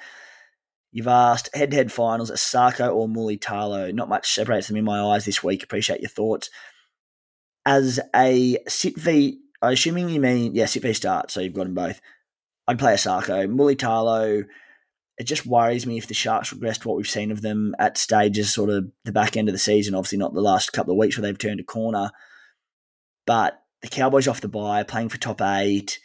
You've 0.95 1.09
asked 1.09 1.51
head 1.57 1.73
to 1.73 1.77
head 1.77 1.91
finals, 1.91 2.31
Isaako 2.31 2.95
or 2.95 3.09
Mulitalo. 3.09 3.93
Not 3.93 4.09
much 4.09 4.33
separates 4.33 4.69
them 4.69 4.77
in 4.77 4.85
my 4.85 5.03
eyes 5.03 5.25
this 5.25 5.43
week. 5.43 5.65
Appreciate 5.65 6.01
your 6.01 6.09
thoughts. 6.09 6.51
As 7.67 7.99
a 8.15 8.59
sit 8.69 8.97
v, 8.97 9.41
I'm 9.61 9.73
assuming 9.73 10.09
you 10.09 10.21
mean, 10.21 10.55
yeah, 10.55 10.67
sit 10.67 10.83
v 10.85 10.93
start, 10.93 11.33
so 11.33 11.41
you've 11.41 11.53
got 11.53 11.65
them 11.65 11.75
both. 11.75 12.01
I'd 12.69 12.79
play 12.79 12.95
Isaako. 12.95 13.53
Mulitalo, 13.53 14.45
it 15.19 15.25
just 15.25 15.45
worries 15.45 15.85
me 15.85 15.99
if 15.99 16.07
the 16.07 16.15
Sharks 16.15 16.53
regress 16.53 16.79
to 16.79 16.89
what 16.89 16.97
we've 16.97 17.09
seen 17.09 17.33
of 17.33 17.43
them 17.43 17.75
at 17.81 17.99
stages, 17.99 18.55
sort 18.55 18.71
of 18.71 18.89
the 19.05 19.11
back 19.11 19.37
end 19.37 19.49
of 19.49 19.53
the 19.53 19.59
season. 19.59 19.97
Obviously, 19.97 20.19
not 20.19 20.33
the 20.33 20.41
last 20.41 20.73
couple 20.73 20.93
of 20.93 20.99
weeks 20.99 21.19
where 21.19 21.23
they've 21.23 21.37
turned 21.37 21.59
a 21.59 21.65
corner. 21.65 22.13
But 23.27 23.61
the 23.83 23.89
Cowboys 23.89 24.29
off 24.29 24.41
the 24.41 24.49
bye, 24.49 24.85
playing 24.85 25.09
for 25.09 25.19
top 25.19 25.43
eight 25.43 25.99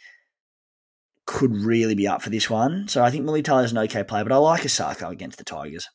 could 1.30 1.54
really 1.54 1.94
be 1.94 2.08
up 2.08 2.20
for 2.20 2.28
this 2.28 2.50
one. 2.50 2.88
So 2.88 3.04
I 3.04 3.12
think 3.12 3.24
Mulitalo 3.24 3.62
is 3.62 3.70
an 3.70 3.78
okay 3.78 4.02
player, 4.02 4.24
but 4.24 4.32
I 4.32 4.36
like 4.38 4.62
Isaako 4.62 5.10
against 5.10 5.38
the 5.38 5.44
Tigers. 5.44 5.88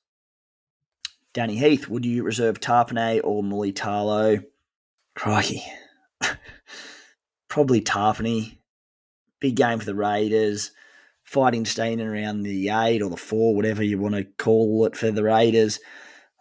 Danny 1.33 1.57
Heath, 1.57 1.89
would 1.89 2.05
you 2.05 2.23
reserve 2.23 2.61
Tapine 2.61 3.19
or 3.21 3.43
Mulitalo? 3.43 4.45
Crikey. 5.13 5.61
Probably 7.49 7.81
Tapine. 7.81 8.59
Big 9.41 9.57
game 9.57 9.77
for 9.77 9.85
the 9.85 9.93
Raiders. 9.93 10.71
Fighting 11.25 11.65
to 11.65 11.69
stay 11.69 11.91
in 11.91 11.99
and 11.99 12.09
around 12.09 12.43
the 12.43 12.69
eight 12.69 13.01
or 13.01 13.09
the 13.09 13.17
four, 13.17 13.57
whatever 13.57 13.83
you 13.83 13.99
want 13.99 14.15
to 14.15 14.23
call 14.23 14.85
it 14.85 14.95
for 14.95 15.11
the 15.11 15.23
Raiders. 15.23 15.81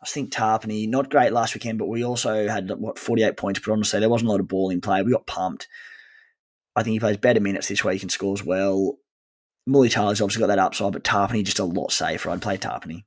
I 0.01 0.07
think 0.07 0.33
Tapine, 0.33 0.89
not 0.89 1.11
great 1.11 1.33
last 1.33 1.55
weekend, 1.55 1.81
but 1.81 1.89
we 1.89 2.05
also 2.05 2.47
had, 2.47 2.71
what, 2.71 3.01
48 3.01 3.37
points, 3.37 3.59
but 3.59 3.73
honestly, 3.73 3.99
there 3.99 4.09
wasn't 4.09 4.29
a 4.29 4.31
lot 4.31 4.41
of 4.41 4.47
ball 4.47 4.71
in 4.71 4.81
play. 4.81 5.03
We 5.03 5.11
got 5.11 5.27
pumped. 5.27 5.67
I 6.77 6.83
think 6.83 6.95
he 6.95 7.01
plays 7.01 7.17
better 7.17 7.41
minutes 7.41 7.69
this 7.69 7.85
week 7.85 8.03
and 8.03 8.11
scores 8.11 8.45
well. 8.45 8.99
Mulitalo's 9.69 10.21
obviously 10.21 10.41
got 10.41 10.49
that 10.49 10.59
upside, 10.59 10.93
but 10.93 11.05
Tapine 11.05 11.45
just 11.45 11.59
a 11.59 11.65
lot 11.65 11.93
safer. 11.93 12.31
I'd 12.31 12.43
play 12.43 12.59
Tapine. 12.59 13.05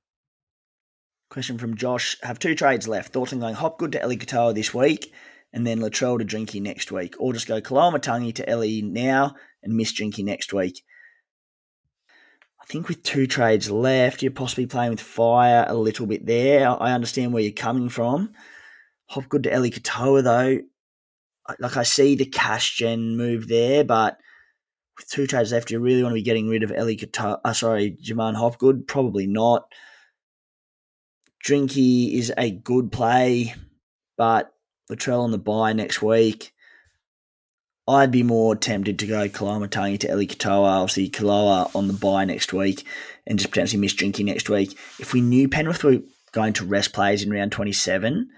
Question 1.29 1.57
from 1.57 1.75
Josh. 1.75 2.17
Have 2.23 2.39
two 2.39 2.55
trades 2.55 2.87
left. 2.87 3.11
Thoughts 3.11 3.33
on 3.33 3.39
going 3.39 3.55
Hopgood 3.55 3.91
to 3.91 4.03
Eli 4.03 4.15
Katoa 4.15 4.55
this 4.55 4.73
week 4.73 5.13
and 5.53 5.67
then 5.67 5.79
Latrell 5.79 6.19
to 6.19 6.25
Drinky 6.25 6.61
next 6.61 6.91
week. 6.91 7.15
Or 7.19 7.33
just 7.33 7.47
go 7.47 7.61
Koloamatangi 7.61 8.33
to 8.35 8.49
Ellie 8.49 8.81
now 8.81 9.35
and 9.61 9.75
miss 9.75 9.93
Drinky 9.93 10.23
next 10.23 10.53
week. 10.53 10.81
I 12.61 12.65
think 12.65 12.87
with 12.87 13.03
two 13.03 13.27
trades 13.27 13.69
left, 13.69 14.21
you're 14.21 14.31
possibly 14.31 14.65
playing 14.65 14.91
with 14.91 15.01
fire 15.01 15.65
a 15.67 15.75
little 15.75 16.05
bit 16.05 16.25
there. 16.25 16.69
I 16.81 16.93
understand 16.93 17.33
where 17.33 17.43
you're 17.43 17.51
coming 17.51 17.89
from. 17.89 18.33
Hopgood 19.09 19.43
to 19.43 19.53
Eli 19.53 19.69
Katoa, 19.69 20.23
though, 20.23 20.59
like 21.59 21.77
I 21.77 21.83
see 21.83 22.15
the 22.15 22.25
cash 22.25 22.77
gen 22.77 23.17
move 23.17 23.47
there, 23.47 23.83
but 23.83 24.17
with 24.97 25.09
two 25.09 25.27
trades 25.27 25.51
left, 25.51 25.71
you 25.71 25.79
really 25.79 26.03
want 26.03 26.11
to 26.11 26.19
be 26.19 26.23
getting 26.23 26.49
rid 26.49 26.63
of 26.63 26.71
Eli 26.71 26.95
Katoa, 26.95 27.39
uh, 27.43 27.53
sorry, 27.53 27.97
J'maine 28.03 28.35
Hopgood? 28.35 28.87
Probably 28.87 29.27
not. 29.27 29.71
Drinky 31.45 32.13
is 32.13 32.33
a 32.37 32.51
good 32.51 32.91
play, 32.91 33.53
but 34.17 34.51
Latrell 34.91 35.21
on 35.23 35.31
the 35.31 35.37
buy 35.37 35.73
next 35.73 36.01
week. 36.01 36.53
I'd 37.87 38.11
be 38.11 38.23
more 38.23 38.55
tempted 38.55 38.99
to 38.99 39.07
go 39.07 39.29
Koloamatangi 39.29 39.99
to 39.99 40.11
Eli 40.11 40.25
Katoa, 40.25 40.81
obviously 40.81 41.09
Kaloa 41.09 41.73
on 41.73 41.87
the 41.87 41.93
buy 41.93 42.25
next 42.25 42.51
week, 42.51 42.85
and 43.25 43.39
just 43.39 43.51
potentially 43.51 43.79
miss 43.79 43.93
Drinky 43.93 44.25
next 44.25 44.49
week. 44.49 44.77
If 44.99 45.13
we 45.13 45.21
knew 45.21 45.47
Penrith 45.47 45.85
were 45.85 45.99
going 46.33 46.53
to 46.53 46.65
rest 46.65 46.91
players 46.91 47.23
in 47.23 47.31
round 47.31 47.53
27, 47.53 48.29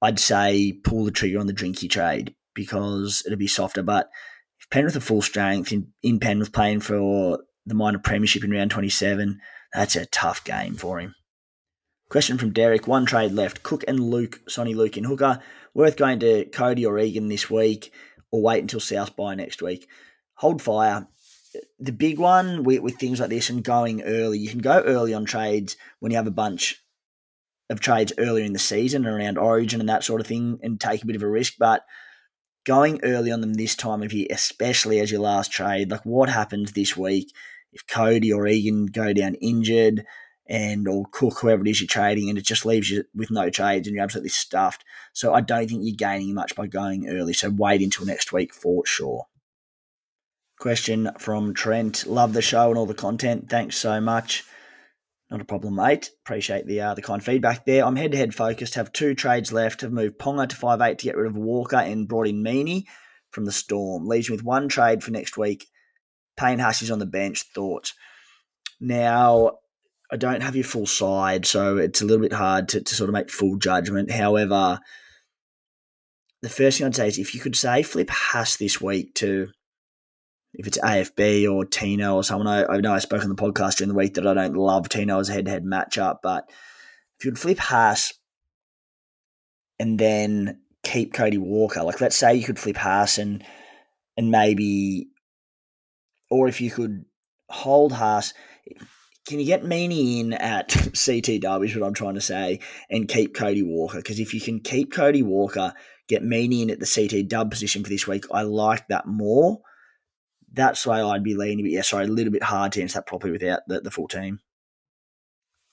I'd 0.00 0.18
say 0.18 0.72
pull 0.72 1.04
the 1.04 1.10
trigger 1.10 1.38
on 1.38 1.46
the 1.46 1.52
Drinky 1.52 1.90
trade 1.90 2.34
because 2.58 3.22
it'd 3.24 3.38
be 3.38 3.46
softer. 3.46 3.84
But 3.84 4.10
if 4.60 4.68
Penrith 4.68 4.96
are 4.96 5.00
full 5.00 5.22
strength 5.22 5.72
in, 5.72 5.92
in 6.02 6.18
Penrith 6.18 6.52
playing 6.52 6.80
for 6.80 7.38
the 7.64 7.74
minor 7.74 8.00
premiership 8.00 8.42
in 8.42 8.50
round 8.50 8.72
27, 8.72 9.40
that's 9.72 9.94
a 9.94 10.06
tough 10.06 10.42
game 10.42 10.74
for 10.74 10.98
him. 10.98 11.14
Question 12.10 12.36
from 12.36 12.52
Derek. 12.52 12.88
One 12.88 13.06
trade 13.06 13.32
left. 13.32 13.62
Cook 13.62 13.84
and 13.86 14.00
Luke, 14.00 14.40
Sonny 14.48 14.74
Luke 14.74 14.96
in 14.96 15.04
hooker. 15.04 15.40
Worth 15.72 15.96
going 15.96 16.18
to 16.20 16.46
Cody 16.46 16.84
or 16.84 16.98
Egan 16.98 17.28
this 17.28 17.48
week 17.48 17.92
or 18.32 18.42
wait 18.42 18.60
until 18.60 18.80
South 18.80 19.14
by 19.14 19.36
next 19.36 19.62
week. 19.62 19.86
Hold 20.34 20.60
fire. 20.60 21.06
The 21.78 21.92
big 21.92 22.18
one 22.18 22.64
with, 22.64 22.80
with 22.80 22.96
things 22.96 23.20
like 23.20 23.30
this 23.30 23.50
and 23.50 23.62
going 23.62 24.02
early, 24.02 24.38
you 24.38 24.48
can 24.48 24.58
go 24.58 24.80
early 24.80 25.14
on 25.14 25.24
trades 25.26 25.76
when 26.00 26.10
you 26.10 26.16
have 26.16 26.26
a 26.26 26.32
bunch 26.32 26.82
of 27.70 27.80
trades 27.80 28.12
earlier 28.18 28.44
in 28.44 28.52
the 28.52 28.58
season 28.58 29.06
around 29.06 29.38
Origin 29.38 29.80
and 29.80 29.88
that 29.88 30.04
sort 30.04 30.20
of 30.20 30.26
thing 30.26 30.58
and 30.62 30.80
take 30.80 31.02
a 31.02 31.06
bit 31.06 31.16
of 31.16 31.22
a 31.22 31.28
risk. 31.28 31.54
But 31.58 31.84
going 32.64 33.00
early 33.02 33.30
on 33.30 33.40
them 33.40 33.54
this 33.54 33.74
time 33.74 34.02
of 34.02 34.12
year, 34.12 34.26
especially 34.30 35.00
as 35.00 35.10
your 35.10 35.20
last 35.20 35.50
trade, 35.50 35.90
like 35.90 36.04
what 36.04 36.28
happens 36.28 36.72
this 36.72 36.96
week 36.96 37.32
if 37.72 37.86
Cody 37.86 38.32
or 38.32 38.46
Egan 38.46 38.86
go 38.86 39.12
down 39.12 39.34
injured? 39.36 40.04
and 40.48 40.88
or 40.88 41.04
Cook, 41.10 41.38
whoever 41.40 41.62
it 41.62 41.68
is 41.68 41.80
you're 41.80 41.88
trading, 41.88 42.28
and 42.28 42.38
it 42.38 42.44
just 42.44 42.64
leaves 42.64 42.90
you 42.90 43.04
with 43.14 43.30
no 43.30 43.50
trades 43.50 43.86
and 43.86 43.94
you're 43.94 44.02
absolutely 44.02 44.30
stuffed. 44.30 44.84
So 45.12 45.34
I 45.34 45.40
don't 45.40 45.68
think 45.68 45.82
you're 45.84 45.94
gaining 45.94 46.34
much 46.34 46.56
by 46.56 46.66
going 46.66 47.08
early. 47.08 47.34
So 47.34 47.50
wait 47.50 47.82
until 47.82 48.06
next 48.06 48.32
week 48.32 48.54
for 48.54 48.86
sure. 48.86 49.26
Question 50.58 51.10
from 51.18 51.54
Trent. 51.54 52.06
Love 52.06 52.32
the 52.32 52.42
show 52.42 52.70
and 52.70 52.78
all 52.78 52.86
the 52.86 52.94
content. 52.94 53.48
Thanks 53.48 53.76
so 53.76 54.00
much. 54.00 54.44
Not 55.30 55.42
a 55.42 55.44
problem, 55.44 55.74
mate. 55.74 56.10
Appreciate 56.24 56.66
the 56.66 56.80
uh, 56.80 56.94
the 56.94 57.02
kind 57.02 57.22
feedback 57.22 57.66
there. 57.66 57.84
I'm 57.84 57.96
head 57.96 58.12
to 58.12 58.16
head 58.16 58.34
focused. 58.34 58.76
Have 58.76 58.92
two 58.92 59.14
trades 59.14 59.52
left. 59.52 59.82
Have 59.82 59.92
moved 59.92 60.18
Ponga 60.18 60.48
to 60.48 60.56
five 60.56 60.80
eight 60.80 60.98
to 61.00 61.04
get 61.04 61.16
rid 61.16 61.26
of 61.26 61.36
Walker 61.36 61.76
and 61.76 62.08
brought 62.08 62.28
in 62.28 62.42
Meaney 62.42 62.84
from 63.30 63.44
the 63.44 63.52
Storm. 63.52 64.06
Leaves 64.06 64.30
me 64.30 64.36
with 64.36 64.44
one 64.44 64.68
trade 64.68 65.02
for 65.02 65.10
next 65.10 65.36
week. 65.36 65.66
Payne 66.38 66.60
Hussey's 66.60 66.90
on 66.90 66.98
the 66.98 67.06
bench. 67.06 67.44
Thoughts. 67.54 67.92
Now, 68.80 69.58
I 70.10 70.16
don't 70.16 70.42
have 70.42 70.56
your 70.56 70.64
full 70.64 70.86
side, 70.86 71.44
so 71.44 71.76
it's 71.76 72.00
a 72.00 72.06
little 72.06 72.22
bit 72.22 72.32
hard 72.32 72.68
to, 72.70 72.80
to 72.80 72.94
sort 72.94 73.10
of 73.10 73.14
make 73.14 73.30
full 73.30 73.56
judgment. 73.56 74.10
However, 74.10 74.78
the 76.40 76.48
first 76.48 76.78
thing 76.78 76.86
I'd 76.86 76.96
say 76.96 77.08
is 77.08 77.18
if 77.18 77.34
you 77.34 77.40
could 77.40 77.56
say 77.56 77.82
flip 77.82 78.08
Haas 78.08 78.56
this 78.56 78.80
week 78.80 79.14
to 79.16 79.48
if 80.58 80.66
it's 80.66 80.78
AFB 80.78 81.50
or 81.50 81.64
Tino 81.64 82.16
or 82.16 82.24
someone, 82.24 82.48
I, 82.48 82.64
I 82.64 82.80
know 82.80 82.92
I 82.92 82.98
spoke 82.98 83.22
on 83.22 83.28
the 83.28 83.36
podcast 83.36 83.76
during 83.76 83.88
the 83.88 83.94
week 83.94 84.14
that 84.14 84.26
I 84.26 84.34
don't 84.34 84.56
love 84.56 84.88
Tino 84.88 85.20
as 85.20 85.28
a 85.28 85.32
head 85.32 85.44
to 85.44 85.52
head 85.52 85.64
matchup, 85.64 86.16
but 86.20 86.50
if 87.18 87.24
you 87.24 87.30
would 87.30 87.38
flip 87.38 87.58
Haas 87.58 88.12
and 89.78 89.98
then 89.98 90.60
keep 90.82 91.14
Cody 91.14 91.38
Walker, 91.38 91.84
like 91.84 92.00
let's 92.00 92.16
say 92.16 92.34
you 92.34 92.44
could 92.44 92.58
flip 92.58 92.76
Haas 92.76 93.18
and 93.18 93.44
and 94.16 94.32
maybe, 94.32 95.10
or 96.28 96.48
if 96.48 96.60
you 96.60 96.72
could 96.72 97.04
hold 97.48 97.92
Haas, 97.92 98.34
can 99.28 99.38
you 99.38 99.46
get 99.46 99.62
Meaney 99.62 100.18
in 100.18 100.32
at 100.32 100.70
CT 101.04 101.40
Derby 101.40 101.68
is 101.68 101.76
what 101.76 101.86
I'm 101.86 101.94
trying 101.94 102.16
to 102.16 102.20
say, 102.20 102.58
and 102.90 103.06
keep 103.06 103.32
Cody 103.32 103.62
Walker? 103.62 103.98
Because 103.98 104.18
if 104.18 104.34
you 104.34 104.40
can 104.40 104.58
keep 104.58 104.90
Cody 104.90 105.22
Walker, 105.22 105.72
get 106.08 106.24
Meaney 106.24 106.62
in 106.62 106.70
at 106.70 106.80
the 106.80 106.92
CT 106.92 107.28
dub 107.28 107.48
position 107.52 107.84
for 107.84 107.90
this 107.90 108.08
week, 108.08 108.24
I 108.32 108.42
like 108.42 108.88
that 108.88 109.06
more. 109.06 109.60
That's 110.52 110.86
why 110.86 111.02
I'd 111.02 111.22
be 111.22 111.34
leaning, 111.34 111.64
but 111.64 111.70
yeah, 111.70 111.82
sorry, 111.82 112.06
a 112.06 112.08
little 112.08 112.32
bit 112.32 112.42
hard 112.42 112.72
to 112.72 112.82
answer 112.82 112.98
that 112.98 113.06
properly 113.06 113.32
without 113.32 113.60
the, 113.66 113.80
the 113.80 113.90
full 113.90 114.08
team. 114.08 114.40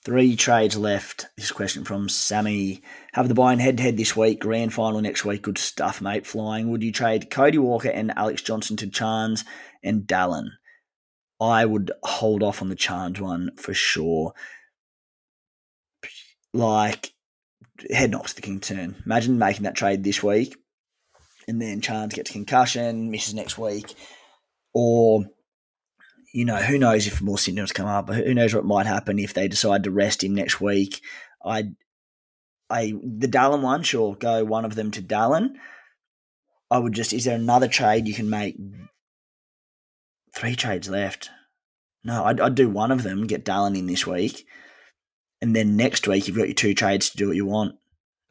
Three 0.04 0.36
trades 0.36 0.76
left. 0.76 1.26
This 1.36 1.50
question 1.50 1.84
from 1.84 2.08
Sammy. 2.08 2.82
Have 3.12 3.28
the 3.28 3.34
buy-in 3.34 3.58
head-to-head 3.58 3.96
this 3.96 4.14
week, 4.14 4.40
grand 4.40 4.72
final 4.72 5.00
next 5.00 5.24
week. 5.24 5.42
Good 5.42 5.58
stuff, 5.58 6.00
mate. 6.00 6.26
Flying. 6.26 6.70
Would 6.70 6.84
you 6.84 6.92
trade 6.92 7.30
Cody 7.30 7.58
Walker 7.58 7.88
and 7.88 8.12
Alex 8.16 8.42
Johnston 8.42 8.76
to 8.76 8.86
Charnze 8.86 9.44
and 9.82 10.02
Dallin? 10.02 10.50
I 11.40 11.64
would 11.64 11.90
hold 12.04 12.42
off 12.42 12.62
on 12.62 12.68
the 12.68 12.76
Charge 12.76 13.20
one 13.20 13.50
for 13.56 13.74
sure. 13.74 14.32
Like, 16.54 17.12
head 17.90 18.12
knocks 18.12 18.34
the 18.34 18.42
king 18.42 18.60
turn. 18.60 19.02
Imagine 19.04 19.38
making 19.38 19.64
that 19.64 19.74
trade 19.74 20.04
this 20.04 20.22
week 20.22 20.56
and 21.48 21.60
then 21.60 21.80
Charnze 21.80 22.14
gets 22.14 22.30
concussion, 22.30 23.10
misses 23.10 23.34
next 23.34 23.58
week. 23.58 23.94
Or, 24.78 25.24
you 26.34 26.44
know, 26.44 26.56
who 26.56 26.76
knows 26.76 27.06
if 27.06 27.22
more 27.22 27.38
symptoms 27.38 27.72
come 27.72 27.86
up, 27.86 28.10
who 28.10 28.34
knows 28.34 28.54
what 28.54 28.66
might 28.66 28.84
happen 28.84 29.18
if 29.18 29.32
they 29.32 29.48
decide 29.48 29.84
to 29.84 29.90
rest 29.90 30.22
him 30.22 30.34
next 30.34 30.60
week. 30.60 31.00
I, 31.42 31.70
I, 32.68 32.92
the 33.02 33.26
Dallin 33.26 33.62
one, 33.62 33.82
sure, 33.82 34.16
go 34.16 34.44
one 34.44 34.66
of 34.66 34.74
them 34.74 34.90
to 34.90 35.00
Dallin. 35.00 35.54
I 36.70 36.76
would 36.76 36.92
just, 36.92 37.14
is 37.14 37.24
there 37.24 37.36
another 37.36 37.68
trade 37.68 38.06
you 38.06 38.12
can 38.12 38.28
make 38.28 38.58
three 40.34 40.54
trades 40.54 40.90
left. 40.90 41.30
No, 42.04 42.24
I'd, 42.24 42.38
I'd 42.38 42.54
do 42.54 42.68
one 42.68 42.92
of 42.92 43.02
them, 43.02 43.26
get 43.26 43.46
Dallin 43.46 43.78
in 43.78 43.86
this 43.86 44.06
week, 44.06 44.46
and 45.40 45.56
then 45.56 45.78
next 45.78 46.06
week 46.06 46.28
you've 46.28 46.36
got 46.36 46.48
your 46.48 46.54
two 46.54 46.74
trades 46.74 47.08
to 47.08 47.16
do 47.16 47.28
what 47.28 47.36
you 47.36 47.46
want, 47.46 47.76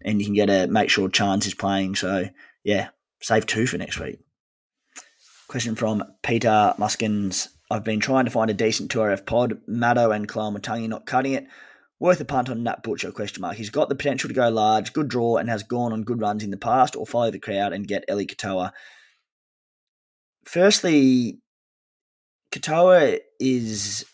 and 0.03 0.19
you 0.19 0.25
can 0.25 0.35
get 0.35 0.51
a 0.51 0.67
make 0.67 0.91
sure 0.91 1.09
Charnze 1.09 1.47
is 1.47 1.55
playing. 1.55 1.95
So 1.95 2.29
yeah, 2.63 2.89
save 3.19 3.47
two 3.47 3.65
for 3.65 3.79
next 3.79 3.99
week. 3.99 4.19
Question 5.47 5.75
from 5.75 6.03
Peter 6.23 6.73
Muskins. 6.77 7.49
I've 7.69 7.83
been 7.83 7.99
trying 7.99 8.25
to 8.25 8.31
find 8.31 8.49
a 8.49 8.53
decent 8.53 8.91
2RF 8.91 9.25
pod. 9.25 9.61
Maddo 9.67 10.15
and 10.15 10.27
Koloamatangi 10.27 10.89
not 10.89 11.05
cutting 11.05 11.33
it. 11.33 11.47
Worth 11.99 12.19
a 12.19 12.25
punt 12.25 12.49
on 12.49 12.63
Nat 12.63 12.83
Butcher? 12.83 13.11
Question 13.11 13.41
mark. 13.41 13.55
He's 13.55 13.69
got 13.69 13.87
the 13.87 13.95
potential 13.95 14.27
to 14.27 14.33
go 14.33 14.49
large, 14.49 14.91
good 14.91 15.07
draw, 15.07 15.37
and 15.37 15.49
has 15.49 15.63
gone 15.63 15.93
on 15.93 16.03
good 16.03 16.19
runs 16.19 16.43
in 16.43 16.51
the 16.51 16.57
past, 16.57 16.95
or 16.95 17.05
follow 17.05 17.31
the 17.31 17.39
crowd 17.39 17.73
and 17.73 17.87
get 17.87 18.03
Eli 18.09 18.25
Katoa. 18.25 18.71
Firstly, 20.45 21.39
Katoa 22.51 23.19
is 23.39 24.05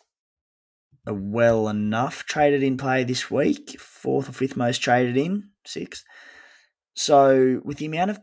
a 1.08 1.14
well 1.14 1.68
enough 1.70 2.26
traded 2.26 2.62
in 2.62 2.78
play 2.78 3.04
this 3.04 3.32
week, 3.32 3.80
fourth 3.80 4.30
or 4.30 4.34
fifth 4.34 4.56
most 4.56 4.80
traded 4.80 5.18
in, 5.18 5.50
sixth. 5.66 6.04
So 6.94 7.62
with 7.64 7.78
the 7.78 7.86
amount 7.86 8.12
of 8.12 8.20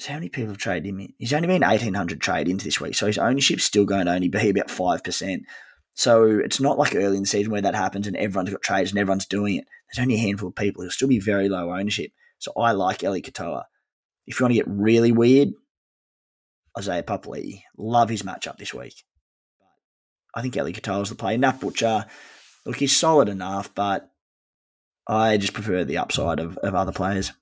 so 0.00 0.12
how 0.12 0.16
many 0.16 0.28
people 0.28 0.48
have 0.48 0.58
traded 0.58 0.86
him 0.86 1.00
in? 1.00 1.12
He's 1.18 1.32
only 1.32 1.48
been 1.48 1.64
eighteen 1.64 1.94
hundred 1.94 2.20
trade 2.20 2.48
into 2.48 2.64
this 2.64 2.80
week, 2.80 2.94
so 2.94 3.06
his 3.06 3.18
ownership's 3.18 3.64
still 3.64 3.84
going 3.84 4.06
to 4.06 4.12
only 4.12 4.28
be 4.28 4.48
about 4.50 4.70
five 4.70 5.04
percent. 5.04 5.44
So 5.94 6.24
it's 6.24 6.60
not 6.60 6.78
like 6.78 6.94
early 6.94 7.16
in 7.16 7.24
the 7.24 7.28
season 7.28 7.52
where 7.52 7.60
that 7.60 7.74
happens 7.74 8.06
and 8.06 8.16
everyone's 8.16 8.50
got 8.50 8.62
trades 8.62 8.90
and 8.90 8.98
everyone's 8.98 9.26
doing 9.26 9.56
it. 9.56 9.66
There's 9.92 10.02
only 10.02 10.14
a 10.14 10.18
handful 10.18 10.48
of 10.48 10.54
people. 10.54 10.82
He'll 10.82 10.90
still 10.90 11.08
be 11.08 11.18
very 11.18 11.48
low 11.48 11.72
ownership. 11.74 12.12
So 12.38 12.52
I 12.56 12.72
like 12.72 13.02
Eli 13.02 13.20
Katoa. 13.20 13.64
If 14.26 14.38
you 14.38 14.44
want 14.44 14.52
to 14.52 14.58
get 14.58 14.68
really 14.68 15.12
weird, 15.12 15.50
Isaiah 16.78 17.02
Papali'i. 17.02 17.62
Love 17.76 18.08
his 18.08 18.22
matchup 18.22 18.56
this 18.56 18.72
week. 18.72 19.04
I 20.34 20.40
think 20.40 20.56
Eli 20.56 20.70
is 20.70 21.08
the 21.08 21.14
play. 21.16 21.36
Nat 21.36 21.60
Butcher, 21.60 22.06
look, 22.64 22.76
he's 22.76 22.96
solid 22.96 23.28
enough, 23.28 23.74
but 23.74 24.08
I 25.08 25.36
just 25.36 25.52
prefer 25.52 25.84
the 25.84 25.98
upside 25.98 26.38
of, 26.38 26.56
of 26.58 26.74
other 26.74 26.92
players. 26.92 27.32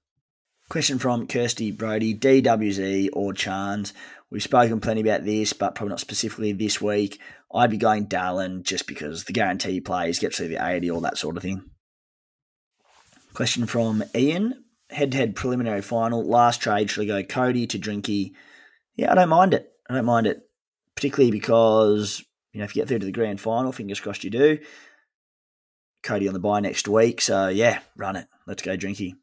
Question 0.68 0.98
from 0.98 1.26
Kirsty 1.26 1.70
Brody, 1.70 2.14
DWZ 2.14 3.08
or 3.14 3.32
Charnze. 3.32 3.94
We've 4.30 4.42
spoken 4.42 4.80
plenty 4.80 5.00
about 5.00 5.24
this, 5.24 5.54
but 5.54 5.74
probably 5.74 5.90
not 5.90 6.00
specifically 6.00 6.52
this 6.52 6.78
week. 6.78 7.18
I'd 7.54 7.70
be 7.70 7.78
going 7.78 8.06
Dallin 8.06 8.64
just 8.64 8.86
because 8.86 9.24
the 9.24 9.32
guarantee 9.32 9.80
plays, 9.80 10.18
gets 10.18 10.36
to 10.36 10.46
the 10.46 10.58
80, 10.62 10.90
all 10.90 11.00
that 11.00 11.16
sort 11.16 11.38
of 11.38 11.42
thing. 11.42 11.70
Question 13.32 13.64
from 13.64 14.04
Ian, 14.14 14.64
head-to-head 14.90 15.34
preliminary 15.34 15.80
final. 15.80 16.22
Last 16.22 16.60
trade, 16.60 16.90
should 16.90 17.04
I 17.04 17.06
go 17.06 17.22
Cody 17.22 17.66
to 17.66 17.78
Drinky? 17.78 18.32
Yeah, 18.94 19.10
I 19.10 19.14
don't 19.14 19.30
mind 19.30 19.54
it. 19.54 19.72
I 19.88 19.94
don't 19.94 20.04
mind 20.04 20.26
it, 20.26 20.42
particularly 20.94 21.30
because 21.30 22.22
you 22.52 22.58
know, 22.58 22.64
if 22.64 22.76
you 22.76 22.82
get 22.82 22.88
through 22.88 22.98
to 22.98 23.06
the 23.06 23.12
grand 23.12 23.40
final, 23.40 23.72
fingers 23.72 24.00
crossed 24.00 24.24
you 24.24 24.30
do. 24.30 24.58
Cody 26.02 26.28
on 26.28 26.34
the 26.34 26.40
bye 26.40 26.60
next 26.60 26.88
week. 26.88 27.22
So, 27.22 27.48
yeah, 27.48 27.80
run 27.96 28.16
it. 28.16 28.26
Let's 28.46 28.62
go, 28.62 28.76
Drinky. 28.76 29.14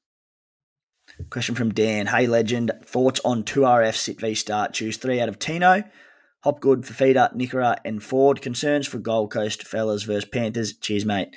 Question 1.30 1.56
from 1.56 1.74
Dan. 1.74 2.08
Hey, 2.08 2.28
legend. 2.28 2.72
Thoughts 2.84 3.22
on 3.24 3.44
2RF 3.44 3.96
sit 3.96 4.20
v 4.20 4.36
start? 4.36 4.74
Choose 4.74 4.98
three 4.98 5.20
out 5.20 5.30
of 5.30 5.40
Tino, 5.40 5.84
Hopgood, 6.44 6.82
Fifita, 6.82 7.34
Nikora, 7.36 7.78
and 7.86 8.04
Ford. 8.04 8.42
Concerns 8.42 8.88
for 8.88 9.00
Gold 9.00 9.32
Coast 9.32 9.64
fellas 9.64 10.04
versus 10.04 10.26
Panthers. 10.26 10.78
Cheers, 10.78 11.06
mate. 11.06 11.36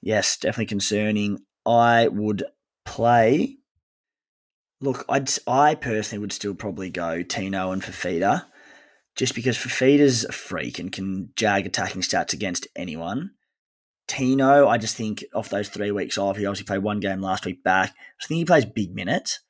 Yes, 0.00 0.36
definitely 0.36 0.66
concerning. 0.66 1.38
I 1.66 2.08
would 2.08 2.44
play. 2.84 3.56
Look, 4.80 5.04
I'd, 5.08 5.30
I 5.46 5.74
personally 5.74 6.20
would 6.20 6.32
still 6.32 6.54
probably 6.54 6.90
go 6.90 7.22
Tino 7.22 7.72
and 7.72 7.82
Fifita 7.82 8.46
just 9.16 9.34
because 9.34 9.56
Fifita's 9.56 10.24
a 10.24 10.32
freak 10.32 10.78
and 10.78 10.90
can 10.92 11.30
jag 11.36 11.66
attacking 11.66 12.02
stats 12.02 12.32
against 12.32 12.66
anyone. 12.76 13.32
Tino, 14.06 14.68
I 14.68 14.78
just 14.78 14.96
think 14.96 15.24
off 15.34 15.48
those 15.48 15.68
three 15.68 15.90
weeks 15.90 16.18
off, 16.18 16.36
he 16.36 16.46
obviously 16.46 16.66
played 16.66 16.82
one 16.82 17.00
game 17.00 17.20
last 17.20 17.46
week 17.46 17.64
back. 17.64 17.94
I 18.22 18.26
think 18.26 18.38
he 18.38 18.44
plays 18.44 18.64
big 18.64 18.94
minutes. 18.94 19.40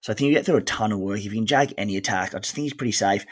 So 0.00 0.12
I 0.12 0.16
think 0.16 0.28
you 0.28 0.34
get 0.34 0.46
through 0.46 0.56
a 0.56 0.62
ton 0.62 0.92
of 0.92 1.00
work. 1.00 1.18
If 1.18 1.24
you 1.24 1.30
can 1.32 1.46
jack 1.46 1.72
any 1.76 1.96
attack, 1.96 2.34
I 2.34 2.38
just 2.38 2.54
think 2.54 2.64
he's 2.64 2.74
pretty 2.74 2.92
safe. 2.92 3.26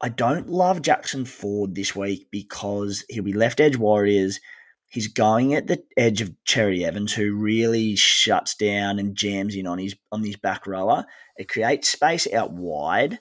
I 0.00 0.08
don't 0.08 0.48
love 0.48 0.82
Jackson 0.82 1.24
Ford 1.24 1.74
this 1.74 1.96
week 1.96 2.28
because 2.30 3.04
he'll 3.08 3.24
be 3.24 3.32
left 3.32 3.60
edge 3.60 3.76
Warriors. 3.76 4.40
He's 4.88 5.08
going 5.08 5.54
at 5.54 5.66
the 5.66 5.82
edge 5.96 6.20
of 6.20 6.32
Cherry 6.44 6.84
Evans, 6.84 7.12
who 7.12 7.34
really 7.34 7.96
shuts 7.96 8.54
down 8.54 8.98
and 8.98 9.16
jams 9.16 9.54
in 9.54 9.66
on 9.66 9.78
his 9.78 9.94
on 10.12 10.24
his 10.24 10.36
back 10.36 10.66
rower. 10.66 11.04
It 11.36 11.48
creates 11.48 11.90
space 11.90 12.32
out 12.32 12.52
wide 12.52 13.18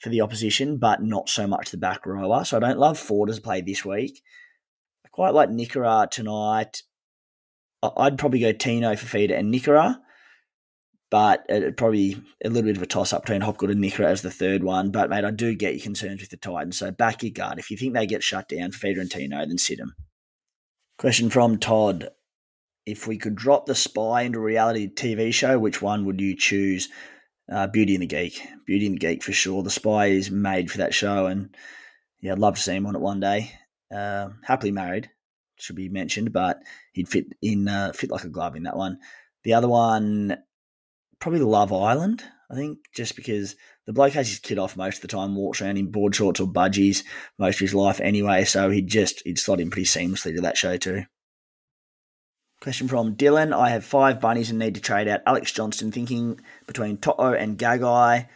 for 0.00 0.08
the 0.08 0.20
opposition, 0.20 0.78
but 0.78 1.02
not 1.02 1.28
so 1.28 1.46
much 1.46 1.70
the 1.70 1.76
back 1.76 2.06
rower. 2.06 2.44
So 2.44 2.56
I 2.56 2.60
don't 2.60 2.78
love 2.78 2.98
Ford 2.98 3.30
as 3.30 3.38
a 3.38 3.42
play 3.42 3.60
this 3.60 3.84
week. 3.84 4.20
Quite 5.16 5.34
like 5.34 5.48
Nikora 5.48 6.08
tonight. 6.08 6.82
I'd 7.82 8.18
probably 8.18 8.38
go 8.38 8.52
Tino 8.52 8.94
for 8.94 9.06
Fifita 9.06 9.36
and 9.36 9.52
Nikora 9.52 9.96
but 11.10 11.46
it'd 11.48 11.76
probably 11.76 12.14
be 12.14 12.22
a 12.44 12.48
little 12.48 12.68
bit 12.68 12.76
of 12.76 12.82
a 12.82 12.86
toss 12.86 13.12
up 13.12 13.22
between 13.22 13.40
Hopgood 13.40 13.70
and 13.70 13.82
Nikora 13.82 14.06
as 14.06 14.22
the 14.22 14.30
third 14.30 14.64
one. 14.64 14.90
But 14.90 15.10
mate, 15.10 15.24
I 15.24 15.30
do 15.30 15.54
get 15.54 15.74
your 15.74 15.82
concerns 15.82 16.20
with 16.20 16.30
the 16.30 16.36
Titans. 16.36 16.78
So 16.78 16.90
back 16.90 17.22
your 17.22 17.32
guard. 17.32 17.58
If 17.58 17.70
you 17.70 17.76
think 17.76 17.94
they 17.94 18.06
get 18.06 18.22
shut 18.22 18.48
down 18.48 18.72
Fifita 18.72 19.00
and 19.00 19.10
Tino, 19.10 19.38
then 19.38 19.58
sit 19.58 19.78
them. 19.78 19.94
Question 20.98 21.30
from 21.30 21.58
Todd. 21.58 22.08
If 22.84 23.06
we 23.06 23.18
could 23.18 23.36
drop 23.36 23.66
the 23.66 23.74
spy 23.74 24.22
into 24.22 24.40
reality 24.40 24.88
TV 24.92 25.32
show, 25.32 25.58
which 25.58 25.82
one 25.82 26.04
would 26.06 26.20
you 26.20 26.36
choose? 26.36 26.88
Uh, 27.52 27.66
Beauty 27.66 27.94
and 27.94 28.02
the 28.02 28.06
Geek. 28.06 28.40
Beauty 28.66 28.86
and 28.86 28.96
the 28.96 29.00
Geek 29.00 29.22
for 29.22 29.32
sure. 29.32 29.62
The 29.62 29.70
spy 29.70 30.06
is 30.06 30.30
made 30.30 30.70
for 30.70 30.78
that 30.78 30.94
show, 30.94 31.26
and 31.26 31.54
yeah, 32.20 32.32
I'd 32.32 32.38
love 32.38 32.56
to 32.56 32.60
see 32.60 32.74
him 32.74 32.86
on 32.86 32.96
it 32.96 33.00
one 33.00 33.20
day. 33.20 33.52
Uh, 33.94 34.30
happily 34.42 34.72
married, 34.72 35.10
should 35.58 35.76
be 35.76 35.88
mentioned, 35.88 36.32
but 36.32 36.60
he'd 36.92 37.08
fit 37.08 37.26
in 37.42 37.68
uh, 37.68 37.92
fit 37.92 38.10
like 38.10 38.24
a 38.24 38.28
glove 38.28 38.56
in 38.56 38.64
that 38.64 38.76
one. 38.76 38.98
The 39.44 39.54
other 39.54 39.68
one, 39.68 40.36
probably 41.20 41.40
Love 41.40 41.72
Island. 41.72 42.24
I 42.50 42.54
think 42.54 42.78
just 42.94 43.16
because 43.16 43.56
the 43.86 43.92
bloke 43.92 44.12
has 44.12 44.28
his 44.28 44.38
kid 44.38 44.58
off 44.58 44.76
most 44.76 44.96
of 44.96 45.02
the 45.02 45.08
time, 45.08 45.34
walks 45.34 45.60
around 45.60 45.78
in 45.78 45.90
board 45.90 46.14
shorts 46.14 46.40
or 46.40 46.46
budgies 46.46 47.04
most 47.38 47.56
of 47.56 47.60
his 47.60 47.74
life 47.74 48.00
anyway, 48.00 48.44
so 48.44 48.70
he'd 48.70 48.88
just 48.88 49.22
he'd 49.24 49.38
slot 49.38 49.60
in 49.60 49.70
pretty 49.70 49.86
seamlessly 49.86 50.34
to 50.34 50.42
that 50.42 50.56
show 50.56 50.76
too. 50.76 51.04
Question 52.60 52.88
from 52.88 53.16
Dylan. 53.16 53.52
I 53.52 53.70
have 53.70 53.84
five 53.84 54.20
bunnies 54.20 54.50
and 54.50 54.58
need 54.58 54.76
to 54.76 54.80
trade 54.80 55.08
out 55.08 55.20
Alex 55.26 55.52
Johnston, 55.52 55.92
thinking 55.92 56.40
between 56.66 56.96
Toto 56.96 57.32
and 57.32 57.58
Gagai. 57.58 58.28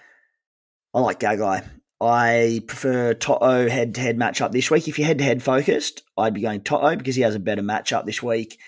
I 0.92 1.00
like 1.00 1.20
Gagai. 1.20 1.64
I 2.00 2.62
prefer 2.66 3.12
Toto 3.12 3.68
head 3.68 3.94
to 3.94 4.00
head 4.00 4.16
matchup 4.16 4.52
this 4.52 4.70
week. 4.70 4.88
If 4.88 4.98
you're 4.98 5.06
head 5.06 5.18
to 5.18 5.24
head 5.24 5.42
focused, 5.42 6.02
I'd 6.16 6.34
be 6.34 6.40
going 6.40 6.62
Toto 6.62 6.96
because 6.96 7.16
he 7.16 7.22
has 7.22 7.34
a 7.34 7.40
better 7.40 7.62
matchup 7.62 8.06
this 8.06 8.22
week. 8.22 8.58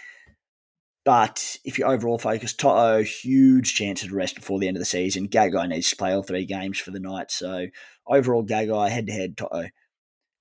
But 1.04 1.56
if 1.64 1.78
you're 1.78 1.88
overall 1.88 2.18
focused, 2.18 2.60
Toto, 2.60 3.02
huge 3.02 3.74
chance 3.74 4.02
of 4.02 4.12
rest 4.12 4.36
before 4.36 4.60
the 4.60 4.68
end 4.68 4.76
of 4.76 4.80
the 4.80 4.86
season. 4.86 5.28
Gagai 5.28 5.68
needs 5.68 5.90
to 5.90 5.96
play 5.96 6.12
all 6.12 6.22
three 6.22 6.44
games 6.44 6.78
for 6.78 6.90
the 6.90 7.00
night. 7.00 7.30
So 7.30 7.66
overall, 8.06 8.44
Gagai 8.44 8.90
head 8.90 9.06
to 9.06 9.12
head, 9.12 9.36
Toto. 9.36 9.68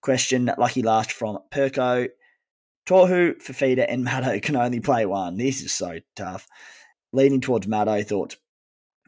Question, 0.01 0.51
lucky 0.58 0.84
last 0.84 1.12
from 1.12 1.39
Perko. 1.49 2.10
Tohu, 2.88 3.41
Fifita, 3.41 3.86
and 3.88 4.04
Matto 4.04 4.39
can 4.39 4.56
only 4.56 4.80
play 4.80 5.06
one. 5.06 5.38
This 5.38 5.62
is 5.62 5.71
so 5.71 5.99
tough. 6.15 6.47
Leading 7.13 7.41
towards 7.41 7.67
Matto, 7.67 8.04
thought 8.04 8.36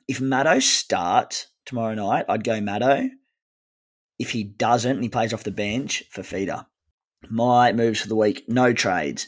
if 0.07 0.21
Matto 0.21 0.59
starts 0.59 1.47
tomorrow 1.65 1.95
night, 1.95 2.25
I'd 2.29 2.43
go 2.43 2.61
Matto. 2.61 3.09
If 4.19 4.31
he 4.31 4.43
doesn't 4.43 4.91
and 4.91 5.03
he 5.03 5.09
plays 5.09 5.33
off 5.33 5.43
the 5.43 5.51
bench, 5.51 6.03
for 6.09 6.21
Fifita. 6.21 6.65
My 7.29 7.71
moves 7.71 8.01
for 8.01 8.07
the 8.07 8.15
week, 8.15 8.45
no 8.47 8.73
trades. 8.73 9.27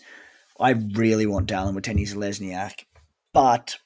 I 0.60 0.72
really 0.72 1.26
want 1.26 1.50
Dallin 1.50 1.76
Watene-Zelezniak, 1.76 2.86
but 3.34 3.78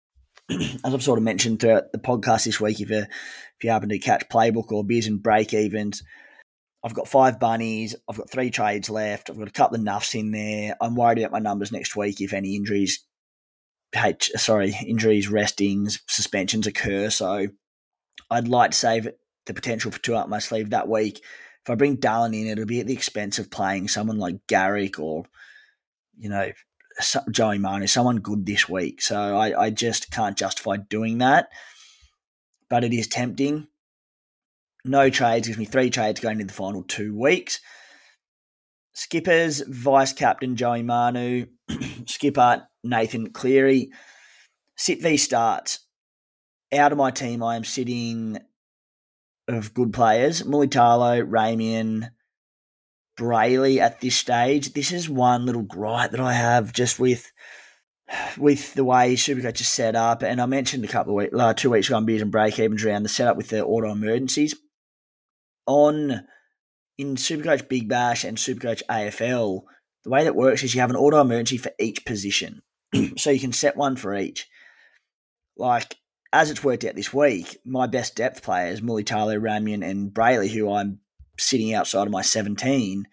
as 0.50 0.78
I've 0.84 1.02
sort 1.02 1.18
of 1.18 1.24
mentioned 1.24 1.60
throughout 1.60 1.92
the 1.92 1.98
podcast 1.98 2.44
this 2.44 2.60
week, 2.60 2.80
if 2.80 2.90
you 2.90 2.98
if 2.98 3.64
you 3.64 3.70
happen 3.70 3.88
to 3.90 3.98
catch 3.98 4.28
playbook 4.28 4.72
or 4.72 4.84
beers 4.84 5.06
and 5.06 5.22
break 5.22 5.54
evens, 5.54 6.02
I've 6.82 6.94
got 6.94 7.08
five 7.08 7.38
bunnies. 7.38 7.94
I've 8.08 8.16
got 8.16 8.30
three 8.30 8.50
trades 8.50 8.88
left. 8.88 9.28
I've 9.28 9.38
got 9.38 9.48
a 9.48 9.52
couple 9.52 9.76
of 9.76 9.82
nuffs 9.82 10.18
in 10.18 10.30
there. 10.30 10.76
I'm 10.80 10.96
worried 10.96 11.18
about 11.18 11.32
my 11.32 11.38
numbers 11.38 11.72
next 11.72 11.94
week 11.94 12.20
if 12.20 12.32
any 12.32 12.56
injuries, 12.56 13.04
sorry, 14.36 14.74
injuries, 14.86 15.28
restings, 15.28 16.00
suspensions 16.06 16.66
occur. 16.66 17.10
So 17.10 17.48
I'd 18.30 18.48
like 18.48 18.70
to 18.70 18.76
save 18.76 19.08
the 19.46 19.54
potential 19.54 19.90
for 19.90 20.00
two 20.00 20.16
up 20.16 20.28
my 20.28 20.38
sleeve 20.38 20.70
that 20.70 20.88
week. 20.88 21.22
If 21.64 21.70
I 21.70 21.74
bring 21.74 21.98
Dallin 21.98 22.34
in, 22.34 22.46
it'll 22.46 22.66
be 22.66 22.80
at 22.80 22.86
the 22.86 22.94
expense 22.94 23.38
of 23.38 23.50
playing 23.50 23.88
someone 23.88 24.18
like 24.18 24.46
Garrick 24.46 24.98
or 24.98 25.24
you 26.20 26.28
know, 26.28 26.52
Joey 27.30 27.58
Manu, 27.58 27.86
someone 27.86 28.18
good 28.18 28.44
this 28.44 28.68
week. 28.68 29.00
So 29.00 29.36
I, 29.36 29.58
I 29.58 29.70
just 29.70 30.10
can't 30.10 30.36
justify 30.36 30.76
doing 30.76 31.18
that. 31.18 31.48
But 32.68 32.84
it 32.84 32.92
is 32.92 33.08
tempting. 33.08 33.66
No 34.84 35.10
trades 35.10 35.48
gives 35.48 35.58
me 35.58 35.64
three 35.64 35.90
trades 35.90 36.20
going 36.20 36.40
into 36.40 36.52
the 36.52 36.52
final 36.52 36.82
two 36.82 37.18
weeks. 37.18 37.60
Skippers, 38.92 39.62
vice 39.66 40.12
captain 40.12 40.56
Joey 40.56 40.82
Manu, 40.82 41.46
skipper 42.06 42.68
Nathan 42.84 43.30
Cleary. 43.30 43.90
Sit 44.76 45.02
v 45.02 45.16
starts. 45.16 45.80
Out 46.72 46.92
of 46.92 46.98
my 46.98 47.10
team, 47.10 47.42
I 47.42 47.56
am 47.56 47.64
sitting 47.64 48.38
of 49.54 49.74
good 49.74 49.92
players. 49.92 50.42
Mulitalo, 50.42 51.26
Ramian, 51.28 52.10
Brailey 53.18 53.78
at 53.78 54.00
this 54.00 54.16
stage. 54.16 54.72
This 54.72 54.92
is 54.92 55.08
one 55.08 55.46
little 55.46 55.62
gripe 55.62 56.12
that 56.12 56.20
I 56.20 56.32
have 56.32 56.72
just 56.72 56.98
with 56.98 57.30
with 58.36 58.74
the 58.74 58.84
way 58.84 59.14
Supercoach 59.14 59.60
is 59.60 59.68
set 59.68 59.94
up. 59.94 60.22
And 60.22 60.40
I 60.40 60.46
mentioned 60.46 60.84
a 60.84 60.88
couple 60.88 61.12
of 61.12 61.16
weeks, 61.16 61.34
uh, 61.36 61.54
two 61.54 61.70
weeks 61.70 61.88
ago 61.88 61.96
on 61.96 62.06
Beers 62.06 62.22
and 62.22 62.32
Break 62.32 62.58
Evens 62.58 62.84
around 62.84 63.04
the 63.04 63.08
setup 63.08 63.36
with 63.36 63.48
the 63.48 63.64
auto 63.64 63.90
emergencies. 63.90 64.54
On 65.66 66.26
in 66.98 67.16
Supercoach 67.16 67.68
Big 67.68 67.88
Bash 67.88 68.24
and 68.24 68.36
Supercoach 68.36 68.82
AFL, 68.90 69.62
the 70.04 70.10
way 70.10 70.24
that 70.24 70.34
works 70.34 70.62
is 70.62 70.74
you 70.74 70.80
have 70.80 70.90
an 70.90 70.96
auto 70.96 71.20
emergency 71.20 71.56
for 71.56 71.72
each 71.78 72.04
position. 72.04 72.62
so 73.16 73.30
you 73.30 73.40
can 73.40 73.52
set 73.52 73.76
one 73.76 73.96
for 73.96 74.16
each. 74.16 74.48
Like, 75.56 75.96
as 76.32 76.50
it's 76.50 76.62
worked 76.62 76.84
out 76.84 76.94
this 76.94 77.12
week, 77.12 77.58
my 77.64 77.86
best 77.86 78.14
depth 78.14 78.42
players, 78.42 78.80
Mulitalo, 78.80 79.40
Ramian, 79.40 79.84
and 79.84 80.10
Brailey, 80.10 80.48
who 80.48 80.72
I'm 80.72 81.00
sitting 81.38 81.74
outside 81.74 82.06
of 82.06 82.12
my 82.12 82.22
17, 82.22 83.04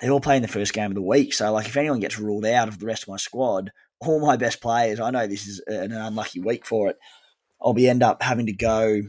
they 0.00 0.10
all 0.10 0.20
play 0.20 0.36
in 0.36 0.42
the 0.42 0.48
first 0.48 0.72
game 0.72 0.90
of 0.90 0.94
the 0.94 1.02
week. 1.02 1.32
So, 1.32 1.50
like, 1.52 1.66
if 1.66 1.76
anyone 1.76 2.00
gets 2.00 2.18
ruled 2.18 2.44
out 2.44 2.68
of 2.68 2.78
the 2.78 2.86
rest 2.86 3.04
of 3.04 3.08
my 3.08 3.16
squad, 3.16 3.72
all 4.00 4.20
my 4.20 4.36
best 4.36 4.60
players, 4.60 5.00
I 5.00 5.10
know 5.10 5.26
this 5.26 5.46
is 5.46 5.60
an 5.66 5.92
unlucky 5.92 6.40
week 6.40 6.66
for 6.66 6.90
it. 6.90 6.98
I'll 7.60 7.72
be 7.72 7.88
end 7.88 8.02
up 8.02 8.22
having 8.22 8.46
to 8.46 8.52
go. 8.52 9.00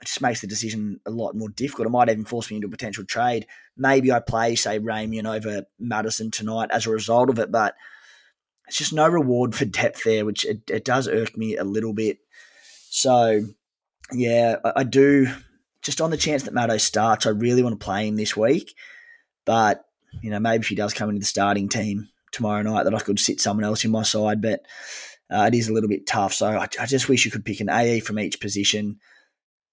It 0.00 0.06
just 0.06 0.22
makes 0.22 0.40
the 0.40 0.46
decision 0.46 1.00
a 1.04 1.10
lot 1.10 1.34
more 1.34 1.48
difficult. 1.48 1.88
It 1.88 1.90
might 1.90 2.08
even 2.08 2.24
force 2.24 2.48
me 2.50 2.56
into 2.56 2.68
a 2.68 2.70
potential 2.70 3.04
trade. 3.04 3.46
Maybe 3.76 4.12
I 4.12 4.20
play, 4.20 4.54
say, 4.54 4.78
Ramian 4.78 5.26
over 5.26 5.64
Madison 5.80 6.30
tonight 6.30 6.70
as 6.70 6.86
a 6.86 6.90
result 6.90 7.28
of 7.28 7.40
it, 7.40 7.50
but 7.50 7.74
it's 8.68 8.78
just 8.78 8.92
no 8.92 9.08
reward 9.08 9.54
for 9.54 9.64
depth 9.64 10.04
there, 10.04 10.24
which 10.24 10.44
it, 10.44 10.62
it 10.70 10.84
does 10.84 11.08
irk 11.08 11.36
me 11.36 11.56
a 11.56 11.64
little 11.64 11.92
bit. 11.92 12.18
So, 12.90 13.42
yeah, 14.12 14.56
I, 14.64 14.72
I 14.76 14.84
do 14.84 15.28
just 15.82 16.00
on 16.00 16.10
the 16.10 16.16
chance 16.16 16.42
that 16.42 16.54
Matto 16.54 16.76
starts, 16.76 17.26
I 17.26 17.30
really 17.30 17.62
want 17.62 17.78
to 17.78 17.84
play 17.84 18.06
him 18.06 18.16
this 18.16 18.36
week. 18.36 18.74
But, 19.44 19.84
you 20.22 20.30
know, 20.30 20.40
maybe 20.40 20.62
if 20.62 20.68
he 20.68 20.74
does 20.74 20.92
come 20.92 21.08
into 21.08 21.20
the 21.20 21.26
starting 21.26 21.68
team 21.68 22.08
tomorrow 22.32 22.62
night, 22.62 22.84
that 22.84 22.94
I 22.94 23.00
could 23.00 23.18
sit 23.18 23.40
someone 23.40 23.64
else 23.64 23.84
in 23.84 23.90
my 23.90 24.02
side. 24.02 24.42
But 24.42 24.60
uh, 25.30 25.48
it 25.52 25.54
is 25.54 25.68
a 25.68 25.72
little 25.72 25.88
bit 25.88 26.06
tough. 26.06 26.34
So 26.34 26.46
I, 26.46 26.68
I 26.78 26.86
just 26.86 27.08
wish 27.08 27.24
you 27.24 27.30
could 27.30 27.44
pick 27.44 27.60
an 27.60 27.70
AE 27.70 28.00
from 28.00 28.18
each 28.18 28.40
position 28.40 28.98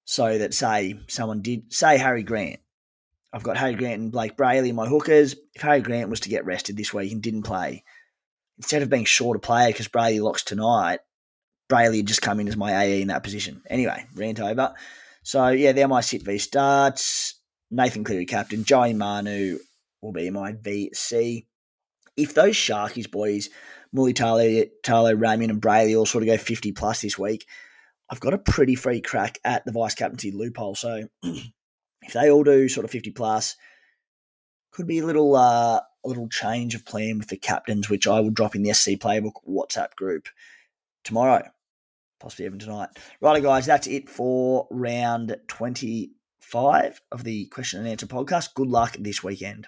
so 0.05 0.37
that, 0.37 0.53
say, 0.53 0.99
someone 1.07 1.41
did, 1.41 1.73
say, 1.73 1.97
Harry 1.97 2.23
Grant. 2.23 2.59
I've 3.33 3.43
got 3.43 3.57
Harry 3.57 3.75
Grant 3.75 4.01
and 4.01 4.11
Blake 4.11 4.37
Brailey 4.37 4.69
in 4.69 4.75
my 4.75 4.87
hookers. 4.87 5.35
If 5.53 5.61
Harry 5.61 5.81
Grant 5.81 6.09
was 6.09 6.21
to 6.21 6.29
get 6.29 6.45
rested 6.45 6.77
this 6.77 6.93
week 6.93 7.11
and 7.11 7.21
didn't 7.21 7.43
play, 7.43 7.83
instead 8.57 8.81
of 8.81 8.89
being 8.89 9.03
short 9.03 9.35
a 9.35 9.39
player 9.41 9.67
because 9.67 9.89
Brailey 9.89 10.21
locks 10.21 10.43
tonight, 10.43 10.99
Brailey 11.69 11.97
would 11.97 12.07
just 12.07 12.21
come 12.21 12.39
in 12.39 12.47
as 12.47 12.57
my 12.57 12.83
AE 12.83 13.01
in 13.01 13.07
that 13.07 13.23
position. 13.23 13.61
Anyway, 13.69 14.05
rant 14.15 14.39
over. 14.39 14.73
So 15.23 15.49
yeah, 15.49 15.71
they're 15.71 15.87
my 15.87 16.01
sit 16.01 16.23
V 16.23 16.37
starts. 16.37 17.35
Nathan 17.71 18.03
Cleary 18.03 18.25
captain, 18.25 18.63
Joey 18.63 18.93
Manu 18.93 19.57
will 20.01 20.11
be 20.11 20.29
my 20.29 20.53
VC. 20.53 21.47
If 22.15 22.33
those 22.33 22.55
Sharkies 22.55 23.09
boys, 23.09 23.49
Mulitalo, 23.93 24.69
Talo, 24.83 25.17
Ramien, 25.17 25.49
and 25.49 25.61
Brailey 25.61 25.97
all 25.97 26.05
sort 26.05 26.23
of 26.23 26.27
go 26.27 26.37
50 26.37 26.71
plus 26.73 27.01
this 27.01 27.17
week, 27.17 27.47
I've 28.09 28.19
got 28.19 28.35
a 28.35 28.37
pretty 28.37 28.75
free 28.75 29.01
crack 29.01 29.39
at 29.43 29.65
the 29.65 29.71
vice 29.71 29.95
captaincy 29.95 30.31
loophole. 30.31 30.75
So 30.75 31.07
if 31.23 32.13
they 32.13 32.29
all 32.29 32.43
do 32.43 32.69
sort 32.69 32.85
of 32.85 32.91
50 32.91 33.11
plus, 33.11 33.55
could 34.71 34.87
be 34.87 34.99
a 34.99 35.05
little 35.05 35.35
uh, 35.35 35.79
a 35.79 36.07
little 36.07 36.29
change 36.29 36.75
of 36.75 36.85
plan 36.85 37.17
with 37.17 37.29
the 37.29 37.37
captains, 37.37 37.89
which 37.89 38.05
I 38.05 38.19
will 38.19 38.29
drop 38.29 38.55
in 38.55 38.61
the 38.61 38.73
SC 38.73 38.91
Playbook 38.91 39.41
WhatsApp 39.49 39.95
group 39.95 40.27
tomorrow 41.03 41.49
possibly 42.19 42.45
even 42.45 42.59
tonight. 42.59 42.89
Righto, 43.21 43.41
guys, 43.41 43.65
that's 43.65 43.87
it 43.87 44.09
for 44.09 44.67
round 44.71 45.35
25 45.47 47.01
of 47.11 47.23
the 47.23 47.45
question 47.47 47.79
and 47.79 47.87
answer 47.87 48.07
podcast. 48.07 48.53
Good 48.53 48.69
luck 48.69 48.95
this 48.99 49.23
weekend. 49.23 49.67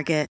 Target. 0.01 0.30